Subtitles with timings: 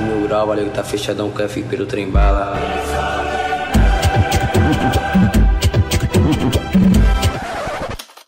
[0.00, 2.54] Rock Mil Grau, valeu que tá fechadão, quer ficar pelo trem bala.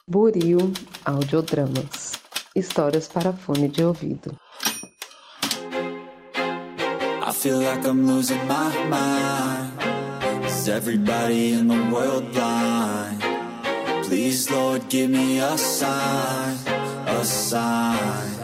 [0.06, 0.72] Buril
[1.04, 2.12] Audiodramas
[2.54, 4.36] Histórias para fone de ouvido.
[7.24, 9.72] I feel like I'm losing my mind.
[10.46, 13.22] Is everybody in the world blind?
[14.04, 16.58] Please, Lord, give me a sign,
[17.06, 18.41] a sign.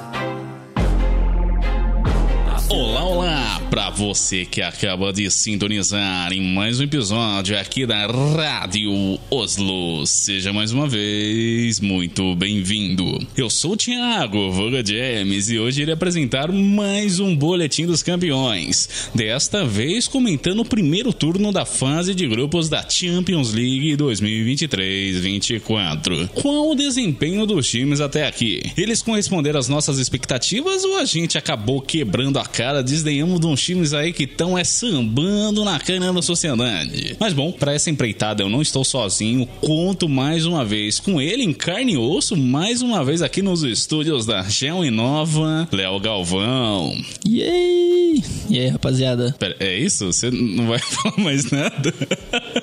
[2.70, 3.57] Olá, olá!
[3.70, 10.54] Para você que acaba de sintonizar em mais um episódio aqui da Rádio Oslo, seja
[10.54, 13.18] mais uma vez muito bem-vindo.
[13.36, 19.10] Eu sou o Thiago Voga James e hoje irei apresentar mais um Boletim dos Campeões.
[19.14, 26.28] Desta vez comentando o primeiro turno da fase de grupos da Champions League 2023-24.
[26.28, 28.62] Qual o desempenho dos times até aqui?
[28.78, 33.62] Eles corresponderam às nossas expectativas ou a gente acabou quebrando a cara, desdenhamos de uns
[33.62, 37.16] times aí que estão é sambando na cana da sociedade.
[37.18, 41.42] Mas bom, para essa empreitada eu não estou sozinho, conto mais uma vez com ele
[41.42, 45.98] em carne e osso, mais uma vez aqui nos estúdios da Gel e Nova, Léo
[45.98, 46.96] Galvão.
[47.26, 48.22] E aí?
[48.48, 49.34] E aí, rapaziada?
[49.38, 50.06] Pera, é isso?
[50.06, 51.92] Você não vai falar mais nada?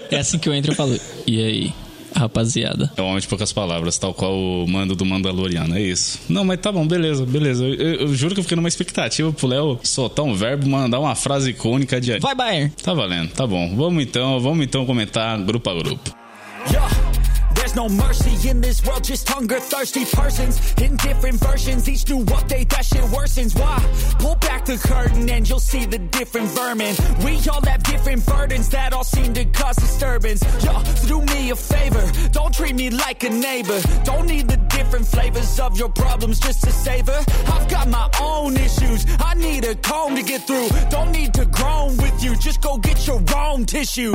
[0.09, 1.84] É assim que eu entro e falo, e aí?
[2.15, 2.91] Rapaziada.
[2.95, 6.19] É um homem de poucas palavras, tal qual o mando do Mandaloriano, é isso.
[6.29, 7.65] Não, mas tá bom, beleza, beleza.
[7.65, 10.99] Eu, eu, eu juro que eu fiquei numa expectativa pro Léo soltar um verbo, mandar
[10.99, 12.17] uma frase icônica de.
[12.19, 12.71] Vai, Bayern!
[12.81, 13.75] Tá valendo, tá bom.
[13.75, 16.15] Vamos então, vamos então comentar grupo a grupo.
[16.71, 17.04] Yeah.
[17.75, 21.89] No mercy in this world, just hunger thirsty persons in different versions.
[21.89, 23.53] Each new update, that shit worsens.
[23.59, 23.77] Why?
[24.19, 26.95] Pull back the curtain and you'll see the different vermin.
[27.23, 30.41] We all have different burdens that all seem to cause disturbance.
[30.63, 33.79] Yo, so do me a favor, don't treat me like a neighbor.
[34.03, 37.19] Don't need the different flavors of your problems just to savor.
[37.47, 40.69] I've got my own issues, I need a comb to get through.
[40.89, 44.13] Don't need to groan with you, just go get your own tissue.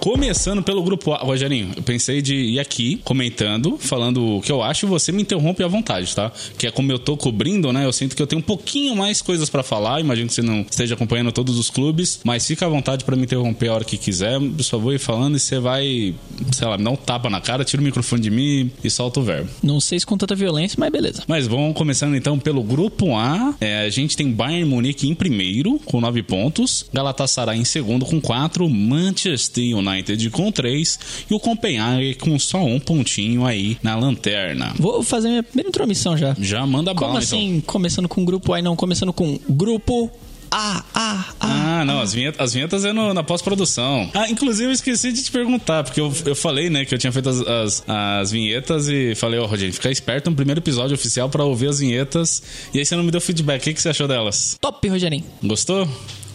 [0.00, 1.18] Começando pelo grupo A.
[1.18, 5.22] Rogerinho, eu pensei de ir aqui comentando, falando o que eu acho, e você me
[5.22, 6.30] interrompe à vontade, tá?
[6.56, 7.84] Que é como eu tô cobrindo, né?
[7.84, 10.00] Eu sinto que eu tenho um pouquinho mais coisas para falar.
[10.00, 13.24] Imagino que você não esteja acompanhando todos os clubes, mas fica à vontade para me
[13.24, 14.34] interromper a hora que quiser.
[14.34, 16.14] Eu só vou ir falando e você vai,
[16.52, 19.18] sei lá, me dá um tapa na cara, tira o microfone de mim e solta
[19.18, 19.50] o verbo.
[19.62, 21.24] Não sei se com tanta violência, mas beleza.
[21.26, 23.54] Mas vamos começando então pelo grupo A.
[23.60, 28.20] É, a gente tem Bayern Munique em primeiro, com nove pontos, Galatasaray em segundo, com
[28.20, 30.98] quatro, Manchester United United com 3
[31.30, 34.74] e o Copenhague com só um pontinho aí na lanterna.
[34.78, 36.34] Vou fazer minha primeira intromissão já.
[36.38, 37.72] Já manda Como bala, assim, então.
[37.72, 40.10] começando com grupo A e não começando com grupo
[40.50, 41.80] ah, ah, ah.
[41.80, 44.10] Ah, não, as vinhetas, as vinhetas é no, na pós-produção.
[44.14, 47.12] Ah, inclusive eu esqueci de te perguntar, porque eu, eu falei, né, que eu tinha
[47.12, 50.94] feito as, as, as vinhetas e falei, ó, oh, Rogério, fica esperto no primeiro episódio
[50.94, 52.42] oficial para ouvir as vinhetas.
[52.72, 53.60] E aí você não me deu feedback.
[53.60, 54.56] O que, que você achou delas?
[54.60, 55.24] Top, Rogerinho.
[55.42, 55.86] Gostou?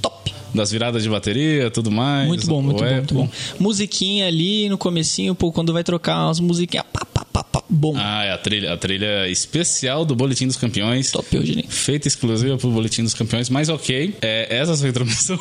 [0.02, 2.28] Top das viradas de bateria, tudo mais.
[2.28, 3.30] Muito bom, muito bom, muito bom.
[3.59, 7.94] Musiquinha ali no comecinho, pô, quando vai trocar umas musiquinhas, pá, pá, pá, pá, bom.
[7.97, 11.12] Ah, é a trilha, a trilha especial do Boletim dos Campeões.
[11.12, 11.66] Top, Eugênio.
[11.68, 14.16] Feita exclusiva pro Boletim dos Campeões, mas ok.
[14.22, 15.38] É, essa é a sua introdução.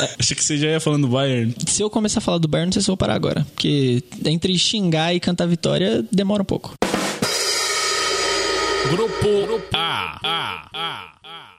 [0.00, 0.08] é.
[0.18, 1.54] Achei que você já ia falando do Bayern.
[1.66, 3.46] Se eu começar a falar do Bayern, não sei se eu vou parar agora.
[3.54, 6.74] Porque entre xingar e cantar vitória, demora um pouco.
[8.90, 10.18] Grupo A.
[10.22, 10.68] A.
[10.72, 11.57] A.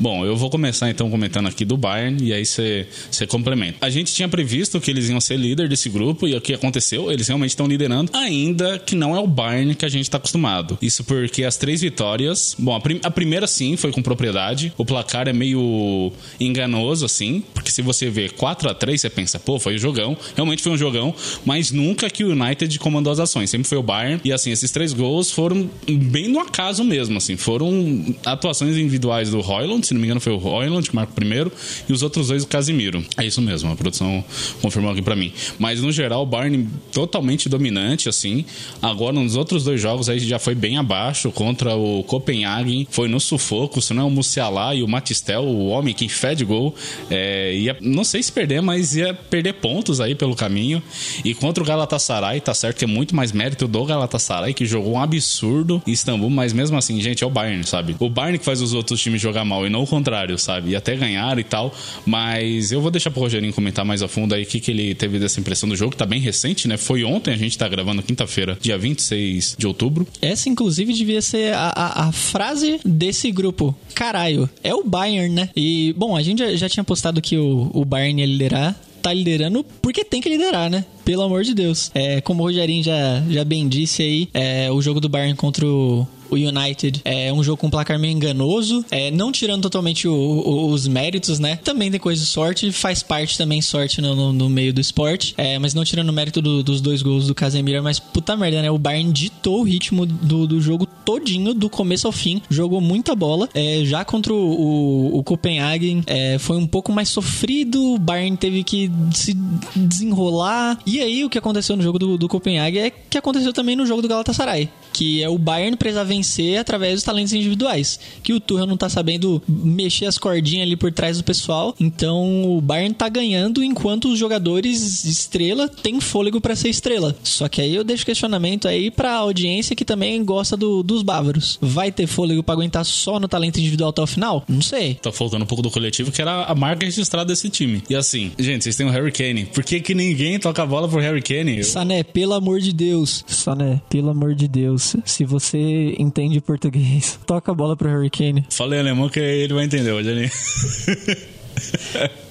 [0.00, 2.86] Bom, eu vou começar então comentando aqui do Bayern e aí você
[3.28, 3.84] complementa.
[3.84, 7.12] A gente tinha previsto que eles iam ser líder desse grupo e o que aconteceu?
[7.12, 10.78] Eles realmente estão liderando, ainda que não é o Bayern que a gente está acostumado.
[10.80, 12.56] Isso porque as três vitórias.
[12.58, 14.72] Bom, a, prim a, primeira sim foi com propriedade.
[14.78, 19.38] O placar é meio enganoso assim, porque se você vê 4 a 3 você pensa,
[19.38, 20.16] pô, foi um jogão.
[20.34, 23.50] Realmente foi um jogão, mas nunca que o United comandou as ações.
[23.50, 24.18] Sempre foi o Bayern.
[24.24, 27.36] E assim, esses três gols foram bem no acaso mesmo, assim.
[27.36, 31.52] Foram atuações individuais do Royland se não me engano foi o Royland que marcou primeiro,
[31.88, 33.04] e os outros dois o Casimiro.
[33.16, 34.24] É isso mesmo, a produção
[34.62, 35.32] confirmou aqui para mim.
[35.58, 38.44] Mas no geral, o Bayern totalmente dominante, assim.
[38.80, 43.18] Agora, nos outros dois jogos aí já foi bem abaixo contra o Copenhagen, foi no
[43.18, 46.74] sufoco, se não é o Musiala e o Matistel, o homem que fede gol,
[47.10, 50.82] é, ia, não sei se perder, mas ia perder pontos aí pelo caminho.
[51.24, 54.94] E contra o Galatasaray, tá certo que é muito mais mérito do Galatasaray, que jogou
[54.94, 57.96] um absurdo em Istambul, mas mesmo assim, gente, é o Bayern, sabe?
[57.98, 60.70] O Bayern que faz os outros times jogar mal e não não o contrário, sabe?
[60.70, 61.74] E até ganhar e tal.
[62.04, 64.94] Mas eu vou deixar pro Rogerinho comentar mais a fundo aí o que, que ele
[64.94, 66.76] teve dessa impressão do jogo, que tá bem recente, né?
[66.76, 70.06] Foi ontem, a gente tá gravando quinta-feira, dia 26 de outubro.
[70.20, 73.74] Essa, inclusive, devia ser a, a, a, frase desse grupo.
[73.94, 75.48] Caralho, é o Bayern, né?
[75.56, 79.14] E, bom, a gente já, já tinha postado que o, o Bayern ia liderar tá
[79.14, 80.84] liderando porque tem que liderar, né?
[81.06, 81.90] Pelo amor de Deus.
[81.94, 85.64] É, como o Rogerinho já, já bem disse aí, é, o jogo do Bayern contra
[85.64, 87.00] o o United.
[87.04, 90.86] É um jogo com um placar meio enganoso, é, não tirando totalmente o, o, os
[90.86, 91.56] méritos, né?
[91.56, 95.34] Também tem coisa de sorte, faz parte também sorte no, no, no meio do esporte,
[95.36, 98.62] é, mas não tirando o mérito do, dos dois gols do Casemiro, mas puta merda,
[98.62, 98.70] né?
[98.70, 103.14] O Bayern ditou o ritmo do, do jogo todinho, do começo ao fim, jogou muita
[103.14, 103.48] bola.
[103.54, 108.62] É, já contra o, o, Copenhagen é, foi um pouco mais sofrido, o Bayern teve
[108.62, 109.34] que se
[109.74, 110.78] desenrolar.
[110.86, 113.86] E aí o que aconteceu no jogo do, do Copenhagen é que aconteceu também no
[113.86, 117.98] jogo do Galatasaray que é o Bayern precisar vencer através dos talentos individuais.
[118.22, 121.74] Que o Tuchel não tá sabendo mexer as cordinhas ali por trás do pessoal.
[121.78, 127.14] Então o Bayern tá ganhando enquanto os jogadores estrela têm fôlego para ser estrela.
[127.22, 131.58] Só que aí eu deixo questionamento aí pra audiência que também gosta do, dos bávaros.
[131.60, 134.44] Vai ter fôlego para aguentar só no talento individual até o final?
[134.48, 134.94] Não sei.
[134.94, 137.82] Tá faltando um pouco do coletivo, que era a marca registrada desse time.
[137.88, 139.46] E assim, gente, vocês têm o Harry Kane.
[139.46, 141.58] Por que, que ninguém toca a bola pro Harry Kane?
[141.58, 141.64] Eu...
[141.64, 143.24] Sané, pelo amor de Deus.
[143.26, 144.89] Sané, pelo amor de Deus.
[145.04, 148.46] Se você entende português, toca a bola pro Harry Kane.
[148.50, 150.30] Falei alemão que ele vai entender, Rogerinho.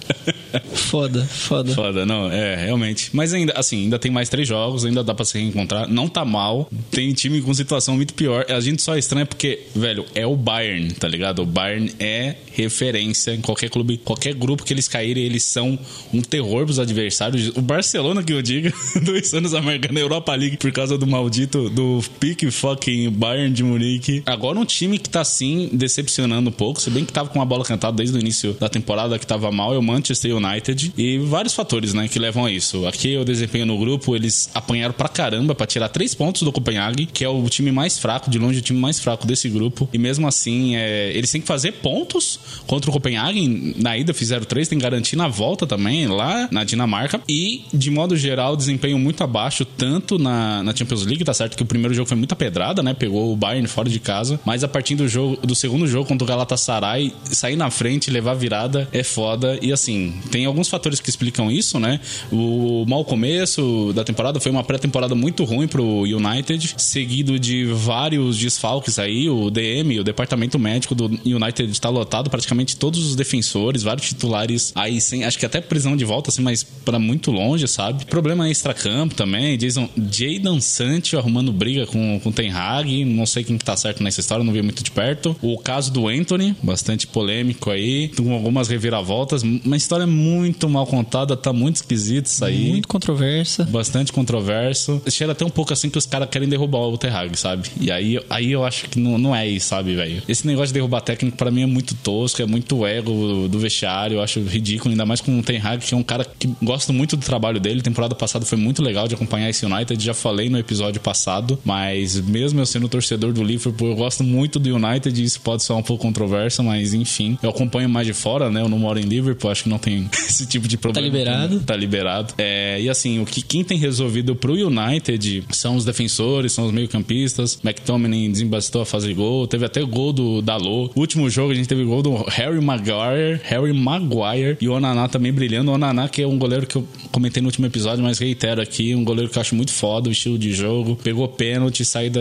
[0.73, 1.73] Foda, foda.
[1.73, 3.11] Foda, não, é, realmente.
[3.13, 5.87] Mas ainda, assim, ainda tem mais três jogos, ainda dá pra se reencontrar.
[5.87, 6.69] Não tá mal.
[6.89, 8.45] Tem time com situação muito pior.
[8.49, 11.43] A gente só estranha porque, velho, é o Bayern, tá ligado?
[11.43, 15.77] O Bayern é referência em qualquer clube, qualquer grupo que eles caírem, eles são
[16.13, 17.49] um terror pros adversários.
[17.55, 18.73] O Barcelona, que eu diga,
[19.03, 23.63] dois anos amargando a Europa League por causa do maldito, do pique fucking Bayern de
[23.63, 24.23] Munique.
[24.25, 27.45] Agora um time que tá, assim, decepcionando um pouco, se bem que tava com a
[27.45, 30.93] bola cantada desde o início da temporada, que tava mal, é o Manchester United.
[30.97, 32.87] E vários fatores, né, que levam a isso.
[32.87, 37.05] Aqui o desempenho no grupo, eles apanharam pra caramba pra tirar três pontos do Copenhague,
[37.05, 39.87] que é o time mais fraco, de longe o time mais fraco desse grupo.
[39.93, 43.75] E mesmo assim, é, eles têm que fazer pontos contra o Copenhagen.
[43.77, 47.21] Na ida fizeram três, tem que garantir na volta também, lá na Dinamarca.
[47.27, 51.63] E, de modo geral, desempenho muito abaixo, tanto na, na Champions League, tá certo que
[51.63, 52.93] o primeiro jogo foi muita pedrada, né?
[52.93, 54.39] Pegou o Bayern fora de casa.
[54.45, 58.33] Mas a partir do jogo do segundo jogo contra o Galatasaray, sair na frente, levar
[58.33, 59.57] virada é foda.
[59.61, 59.88] E assim,
[60.31, 61.99] tem alguns fatores que explicam isso, né?
[62.31, 68.37] O mau começo da temporada foi uma pré-temporada muito ruim pro United, seguido de vários
[68.37, 69.29] desfalques aí.
[69.29, 74.71] O DM, o departamento médico do United está lotado, praticamente todos os defensores, vários titulares
[74.75, 78.05] aí sem, acho que até prisão de volta, assim, mas para muito longe, sabe?
[78.05, 79.57] Problema extra-campo também.
[79.57, 84.03] Jason, Jadon Sancho arrumando briga com, com Ten Hag, não sei quem que tá certo
[84.03, 85.35] nessa história, não vi muito de perto.
[85.41, 91.35] O caso do Anthony, bastante polêmico aí, com algumas reviravoltas, uma história muito mal contada,
[91.35, 92.69] tá muito esquisito isso aí.
[92.69, 93.63] Muito controversa.
[93.65, 95.01] Bastante controverso.
[95.09, 97.69] Cheira até um pouco assim que os caras querem derrubar o Ten Hag, sabe?
[97.79, 100.21] E aí, aí eu acho que não, não é isso, sabe, velho?
[100.27, 104.15] Esse negócio de derrubar técnico para mim é muito tosco, é muito ego do vestiário,
[104.17, 106.91] eu acho ridículo, ainda mais com o Ten Hag, que é um cara que gosto
[106.93, 107.81] muito do trabalho dele.
[107.81, 112.19] Temporada passada foi muito legal de acompanhar esse United, já falei no episódio passado, mas
[112.19, 115.83] mesmo eu sendo torcedor do Liverpool, eu gosto muito do United isso pode ser um
[115.83, 118.61] pouco controverso, mas enfim, eu acompanho mais de fora, né?
[118.61, 121.07] Eu não moro em Liverpool, acho que não tem esse tipo de problema.
[121.07, 121.59] Tá liberado.
[121.61, 122.33] Tá liberado.
[122.37, 126.71] É, e assim, o que quem tem resolvido pro United são os defensores, são os
[126.71, 127.59] meio-campistas.
[127.63, 130.91] McTominay desembastou a fazer gol, teve até gol do Dalot.
[130.95, 135.31] Último jogo a gente teve gol do Harry Maguire, Harry Maguire e o Onaná também
[135.31, 135.71] brilhando.
[135.71, 138.95] O Onaná que é um goleiro que eu comentei no último episódio, mas reitero aqui,
[138.95, 140.95] um goleiro que eu acho muito foda, o estilo de jogo.
[140.95, 142.19] Pegou pênalti, saída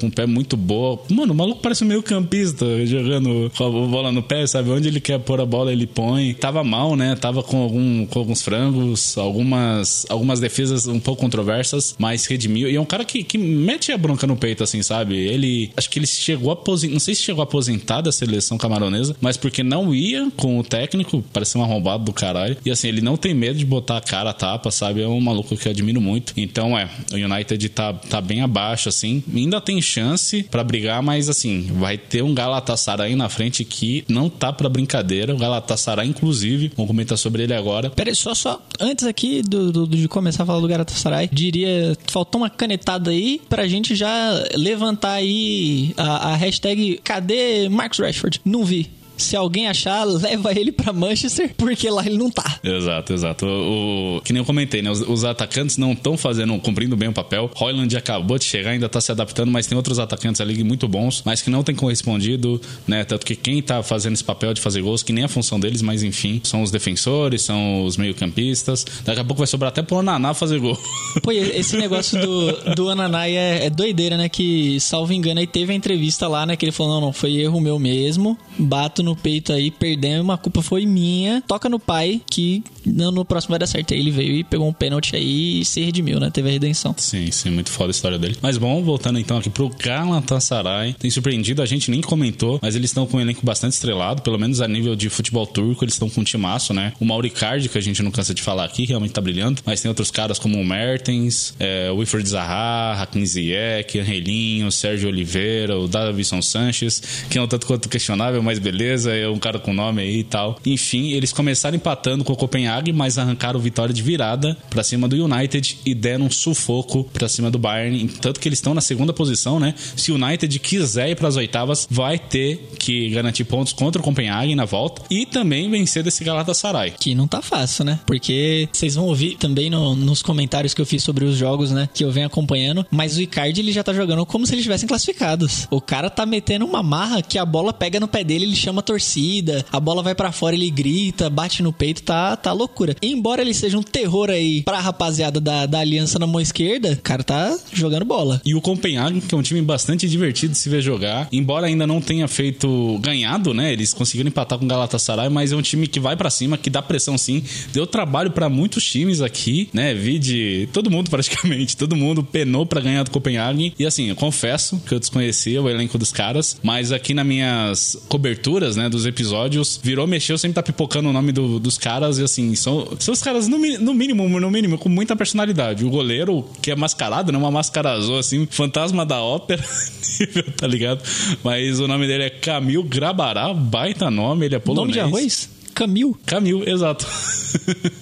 [0.00, 1.00] com o pé muito boa.
[1.10, 4.70] Mano, o maluco parece um meio campista jogando com a bola no pé, sabe?
[4.70, 6.34] Onde ele quer pôr a bola, ele põe.
[6.34, 7.14] Tava mal, né?
[7.16, 12.68] Tava com, algum, com alguns frangos, algumas, algumas defesas um pouco controversas, mas redimiu.
[12.68, 15.16] E é um cara que, que mete a bronca no peito, assim, sabe?
[15.16, 16.56] Ele, acho que ele chegou a
[16.90, 20.64] não sei se chegou a aposentar da seleção camaronesa, mas porque não ia com o
[20.64, 22.56] técnico, parecia um arrombado do caralho.
[22.64, 25.02] E assim, ele não tem medo de botar a cara a tapa, sabe?
[25.02, 26.32] É um maluco que eu admiro muito.
[26.36, 29.22] Então, é, o United tá, tá bem abaixo, assim.
[29.32, 34.28] Ainda tem chance para brigar, mas assim, vai ter um Galatasaray na frente que não
[34.28, 35.34] tá para brincadeira.
[35.34, 37.90] O Galatasaray, inclusive, vamos comentar sobre ele agora.
[37.90, 41.96] Pera aí, só, só antes aqui do, do- de começar a falar do Galatasaray, diria,
[42.08, 48.40] faltou uma canetada aí pra gente já levantar aí a, a hashtag cadê Marcus Rashford?
[48.44, 48.90] Não vi.
[49.16, 52.58] Se alguém achar, leva ele pra Manchester, porque lá ele não tá.
[52.62, 53.46] Exato, exato.
[53.46, 54.90] O, o- que nem eu comentei, né?
[54.90, 57.50] Os, os atacantes não estão fazendo, cumprindo bem o papel.
[57.54, 61.22] Royland acabou de chegar, ainda tá se adaptando, mas tem outros atacantes ali muito bons,
[61.24, 63.04] mas que não tem correspondido, né?
[63.04, 65.82] Tanto que quem tá fazendo esse papel de fazer gols, que nem a função deles,
[65.82, 68.84] mas enfim, são os defensores, são os meio-campistas.
[69.04, 70.78] Daqui a pouco vai sobrar até pro Onaná fazer gol.
[71.22, 74.28] Pô, esse negócio do, do Ananai é, é doideira, né?
[74.28, 76.56] Que, salvo engano, aí teve a entrevista lá, né?
[76.56, 80.36] Que ele falou, não, não, foi erro meu mesmo, bato no peito aí, perdemos, a
[80.36, 81.42] culpa foi minha.
[81.46, 83.94] Toca no pai que no, no próximo vai dar certo.
[83.94, 86.28] Aí ele veio e pegou um pênalti aí e se redimiu, né?
[86.30, 86.94] Teve a redenção.
[86.98, 88.36] Sim, sim, muito foda a história dele.
[88.42, 90.94] Mas bom, voltando então aqui pro Galatasaray.
[90.94, 94.38] Tem surpreendido, a gente nem comentou, mas eles estão com um elenco bastante estrelado, pelo
[94.38, 96.92] menos a nível de futebol turco, eles estão com um timaço, né?
[96.98, 99.88] O Mauricardi, que a gente não cansa de falar aqui, realmente tá brilhando, mas tem
[99.88, 105.86] outros caras como o Mertens, é, o Wilfred Zaha, Hakim Ziyech, Angelinho, Sérgio Oliveira, o
[105.86, 110.00] Davison Sanches, que é um tanto quanto questionável, mas beleza, é um cara com nome
[110.00, 110.58] aí e tal.
[110.64, 115.16] Enfim, eles começaram empatando com o Copenhague, mas arrancaram vitória de virada para cima do
[115.22, 119.12] United e deram um sufoco para cima do Bayern, tanto que eles estão na segunda
[119.12, 119.74] posição, né?
[119.96, 124.04] Se o United quiser ir para as oitavas, vai ter que garantir pontos contra o
[124.04, 126.92] Copenhague na volta e também vencer desse Galatasaray.
[126.98, 127.98] Que não tá fácil, né?
[128.06, 131.88] Porque vocês vão ouvir também no- nos comentários que eu fiz sobre os jogos, né?
[131.92, 132.86] Que eu venho acompanhando.
[132.90, 135.66] Mas o Icardi, ele já tá jogando como se eles estivessem classificados.
[135.70, 138.82] O cara tá metendo uma marra que a bola pega no pé dele, ele chama
[138.86, 139.64] torcida.
[139.72, 142.94] A bola vai pra fora, ele grita, bate no peito, tá, tá loucura.
[143.02, 147.02] Embora ele seja um terror aí pra rapaziada da, da aliança na mão esquerda, o
[147.02, 148.40] cara tá jogando bola.
[148.44, 151.86] E o Copenhagen, que é um time bastante divertido de se ver jogar, embora ainda
[151.86, 153.72] não tenha feito ganhado, né?
[153.72, 156.70] Eles conseguiram empatar com o Galatasaray, mas é um time que vai pra cima, que
[156.70, 157.42] dá pressão sim.
[157.72, 159.94] Deu trabalho pra muitos times aqui, né?
[159.94, 163.72] Vi de todo mundo praticamente, todo mundo penou pra ganhar do Copenhagen.
[163.78, 167.96] E assim, eu confesso que eu desconhecia o elenco dos caras, mas aqui nas minhas
[168.08, 172.22] coberturas, né, dos episódios, virou, mexeu, sempre tá pipocando o nome do- dos caras e
[172.22, 175.84] assim, são, são os caras no, no mínimo, no mínimo, com muita personalidade.
[175.84, 177.38] O goleiro, que é mascarado, né?
[177.38, 179.64] Uma máscara azul, assim, fantasma da ópera,
[180.56, 181.02] tá ligado?
[181.42, 184.96] Mas o nome dele é Camil Grabará, baita nome, ele é polonês.
[184.96, 185.55] Nome de arroz?
[185.76, 186.18] Camil.
[186.24, 187.06] Camil, exato.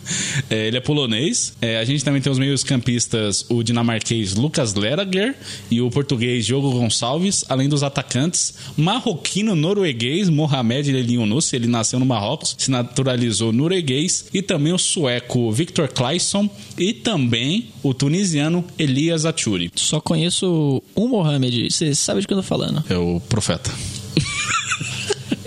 [0.50, 1.54] É, ele é polonês.
[1.60, 5.34] É, a gente também tem os meios campistas, o dinamarquês Lucas Lerager
[5.70, 12.04] e o português Diogo Gonçalves, além dos atacantes marroquino-norueguês Mohamed El Yunus, ele nasceu no
[12.04, 19.24] Marrocos, se naturalizou norueguês, e também o sueco Victor Claesson e também o tunisiano Elias
[19.24, 19.70] Achuri.
[19.76, 21.70] Só conheço um Mohamed.
[21.70, 22.84] Você sabe de que eu tô falando.
[22.90, 23.70] É o profeta.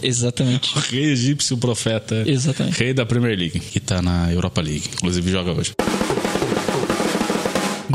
[0.07, 0.73] Exatamente.
[0.75, 2.23] O rei egípcio profeta.
[2.25, 2.79] Exatamente.
[2.79, 4.89] Rei da Premier League, que tá na Europa League.
[4.93, 5.73] Inclusive joga hoje.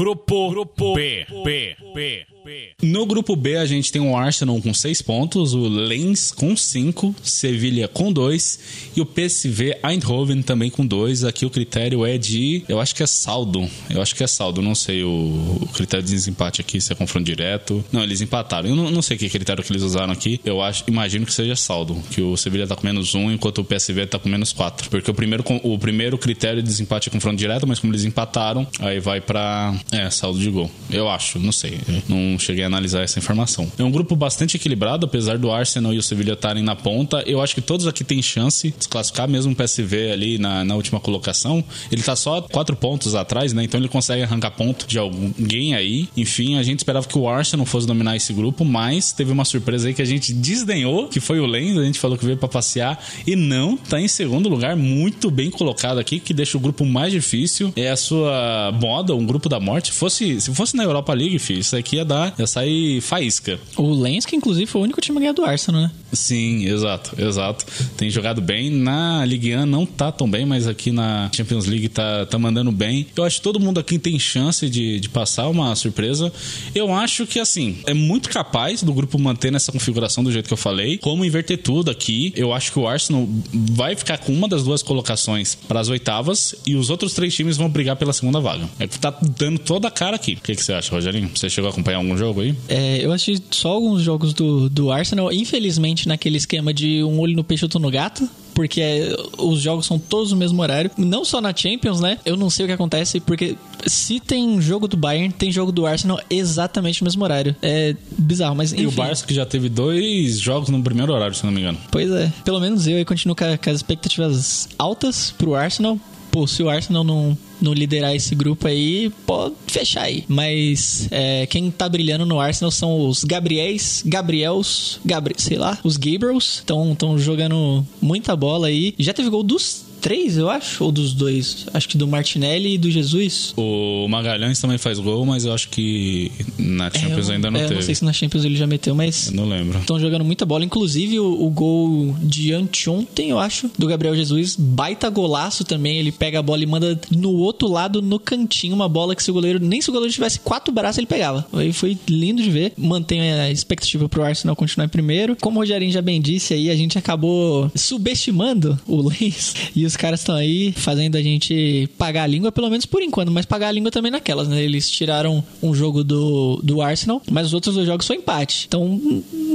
[0.02, 2.70] Grupo, Grupo B, B, B, B.
[2.82, 7.14] No grupo B, a gente tem o Arsenal com 6 pontos, o Lens com 5,
[7.22, 11.24] Sevilha com 2 e o PSV Eindhoven também com 2.
[11.24, 12.64] Aqui o critério é de.
[12.68, 13.68] Eu acho que é saldo.
[13.88, 14.60] Eu acho que é saldo.
[14.60, 17.84] Não sei o, o critério de desempate aqui, se é confronto direto.
[17.92, 18.68] Não, eles empataram.
[18.68, 20.40] Eu não, não sei que critério que eles usaram aqui.
[20.44, 22.02] Eu acho, imagino que seja saldo.
[22.10, 24.90] Que o Sevilha tá com menos 1, enquanto o PSV tá com menos 4.
[24.90, 28.66] Porque o primeiro, o primeiro critério de desempate é confronto direto, mas como eles empataram,
[28.80, 29.72] aí vai pra.
[29.92, 30.70] É, saldo de gol.
[30.90, 31.78] Eu acho, não sei.
[31.86, 33.70] Eu não cheguei a analisar essa informação.
[33.78, 37.22] É um grupo bastante equilibrado, apesar do Arsenal e o Sevilha estarem na ponta.
[37.26, 40.74] Eu acho que todos aqui têm chance de classificar, mesmo o PSV ali na, na
[40.74, 41.62] última colocação.
[41.90, 43.64] Ele tá só quatro pontos atrás, né?
[43.64, 46.08] Então ele consegue arrancar ponto de alguém aí.
[46.16, 49.88] Enfim, a gente esperava que o Arsenal fosse dominar esse grupo, mas teve uma surpresa
[49.88, 51.76] aí que a gente desdenhou, que foi o Lens.
[51.76, 55.50] A gente falou que veio pra passear e não, tá em segundo lugar, muito bem
[55.50, 57.72] colocado aqui, que deixa o grupo mais difícil.
[57.76, 61.76] É a sua moda, um grupo da Fosse, se fosse na Europa League, filho, isso
[61.76, 63.58] aqui ia dar, ia sair faísca.
[63.76, 65.90] O Lens, que inclusive foi o único time a ganhar do Arsenal, né?
[66.12, 67.64] Sim, exato, exato.
[67.96, 68.70] Tem jogado bem.
[68.70, 72.70] Na Ligue 1 não tá tão bem, mas aqui na Champions League tá, tá mandando
[72.70, 73.06] bem.
[73.16, 76.30] Eu acho que todo mundo aqui tem chance de, de passar uma surpresa.
[76.74, 80.52] Eu acho que, assim, é muito capaz do grupo manter nessa configuração do jeito que
[80.52, 80.98] eu falei.
[80.98, 84.82] Como inverter tudo aqui, eu acho que o Arsenal vai ficar com uma das duas
[84.82, 88.68] colocações para as oitavas e os outros três times vão brigar pela segunda vaga.
[88.78, 90.34] É que tá dando toda a cara aqui.
[90.34, 91.30] O que, que você acha, Rogerinho?
[91.34, 92.54] Você chegou a acompanhar algum jogo aí?
[92.68, 97.36] É, eu assisti só alguns jogos do, do Arsenal, infelizmente naquele esquema de um olho
[97.36, 98.28] no peixe, outro no gato.
[98.54, 100.90] Porque é, os jogos são todos no mesmo horário.
[100.98, 102.18] Não só na Champions, né?
[102.24, 105.86] Eu não sei o que acontece, porque se tem jogo do Bayern, tem jogo do
[105.86, 107.56] Arsenal exatamente no mesmo horário.
[107.62, 108.82] É bizarro, mas enfim.
[108.82, 111.78] E o Barça que já teve dois jogos no primeiro horário, se não me engano.
[111.90, 112.30] Pois é.
[112.44, 115.98] Pelo menos eu aí continuo com, com as expectativas altas pro Arsenal.
[116.32, 120.24] Pô, se o Arsenal não, não liderar esse grupo aí, pode fechar aí.
[120.26, 125.98] Mas é, quem tá brilhando no Arsenal são os Gabriels, Gabriels, Gabri, sei lá, os
[125.98, 126.64] Gabriels.
[126.66, 128.94] Estão jogando muita bola aí.
[128.98, 131.66] Já teve gol dos três, eu acho, ou dos dois?
[131.72, 133.54] Acho que do Martinelli e do Jesus.
[133.56, 137.60] O Magalhães também faz gol, mas eu acho que na Champions É, eu- ainda não
[137.60, 137.80] é, eu teve.
[137.80, 139.78] Não sei se na Champions ele já meteu, mas Eu não lembro.
[139.78, 140.64] estão jogando muita bola.
[140.64, 145.98] Inclusive, o, o gol de anteontem, eu acho, do Gabriel Jesus, baita golaço também.
[145.98, 149.30] Ele pega a bola e manda no outro lado, no cantinho, uma bola que se
[149.30, 151.46] o goleiro, nem se o goleiro tivesse quatro braços, ele pegava.
[151.52, 152.72] Aí foi lindo de ver.
[152.76, 155.36] Mantém a expectativa pro Arsenal continuar em primeiro.
[155.40, 159.96] Como o Rogerinho já bem disse aí, a gente acabou subestimando o Lens e os
[159.96, 163.68] caras estão aí fazendo a gente pagar a língua, pelo menos por enquanto, mas pagar
[163.68, 164.62] a língua também naquelas, né?
[164.62, 168.64] Eles tiraram um jogo do, do Arsenal, mas os outros dois jogos foi empate.
[168.66, 169.00] Então,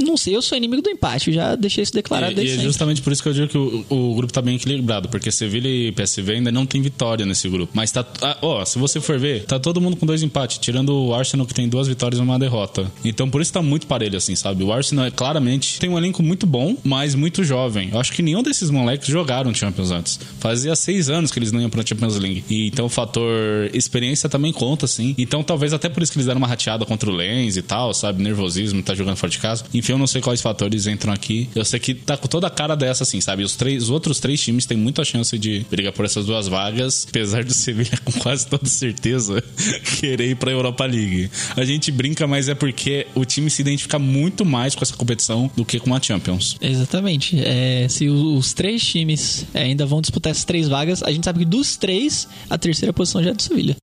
[0.03, 2.63] não sei, eu sou inimigo do empate, já deixei isso declarado E, desde e é
[2.63, 5.67] justamente por isso que eu digo que o, o grupo tá bem equilibrado, porque Sevilha
[5.67, 7.71] e PSV ainda não tem vitória nesse grupo.
[7.73, 8.05] Mas tá.
[8.21, 11.47] ah, Ó, se você for ver, tá todo mundo com dois empates, tirando o Arsenal
[11.47, 12.91] que tem duas vitórias e uma derrota.
[13.03, 14.63] Então por isso tá muito parelho, assim, sabe?
[14.63, 17.89] O Arsenal é claramente tem um elenco muito bom, mas muito jovem.
[17.91, 20.19] Eu acho que nenhum desses moleques jogaram Champions antes.
[20.39, 22.43] Fazia seis anos que eles não iam pra Champions League.
[22.49, 25.15] E então o fator experiência também conta, assim.
[25.17, 27.93] Então talvez até por isso que eles deram uma rateada contra o Lens e tal,
[27.93, 28.21] sabe?
[28.21, 29.65] Nervosismo, tá jogando fora de casa.
[29.73, 31.49] Enfim, eu não sei quais fatores entram aqui.
[31.55, 33.43] Eu sei que tá com toda a cara dessa, assim, sabe?
[33.43, 37.05] Os, três, os outros três times têm muita chance de brigar por essas duas vagas,
[37.09, 39.43] apesar do Sevilha com quase toda certeza
[39.99, 41.29] querer ir pra Europa League.
[41.55, 45.49] A gente brinca, mas é porque o time se identifica muito mais com essa competição
[45.55, 46.57] do que com a Champions.
[46.61, 47.39] Exatamente.
[47.39, 51.39] É, se os três times é, ainda vão disputar essas três vagas, a gente sabe
[51.39, 53.75] que dos três, a terceira posição já é do Sevilha.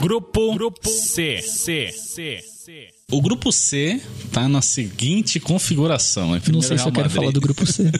[0.00, 2.97] Grupo, Grupo C, C, C, C.
[3.10, 3.98] O grupo C
[4.30, 6.36] tá na seguinte configuração.
[6.36, 7.16] Em Não sei se eu quero Madrid.
[7.16, 7.90] falar do grupo C.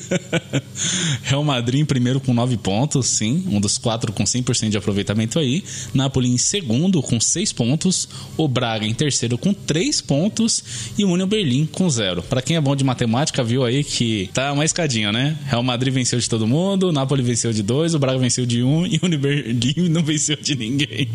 [1.24, 3.42] Real Madrid em primeiro com 9 pontos, sim.
[3.48, 5.64] Um dos quatro com 100% de aproveitamento aí.
[5.94, 8.06] Napoli em segundo com 6 pontos.
[8.36, 10.62] O Braga em terceiro com 3 pontos.
[10.98, 12.22] E o Union Berlim com 0.
[12.24, 15.38] Pra quem é bom de matemática, viu aí que tá uma escadinha, né?
[15.46, 16.88] Real Madrid venceu de todo mundo.
[16.88, 17.94] O Napoli venceu de 2.
[17.94, 18.68] O Braga venceu de 1.
[18.68, 21.08] Um, e o Union Berlim não venceu de ninguém.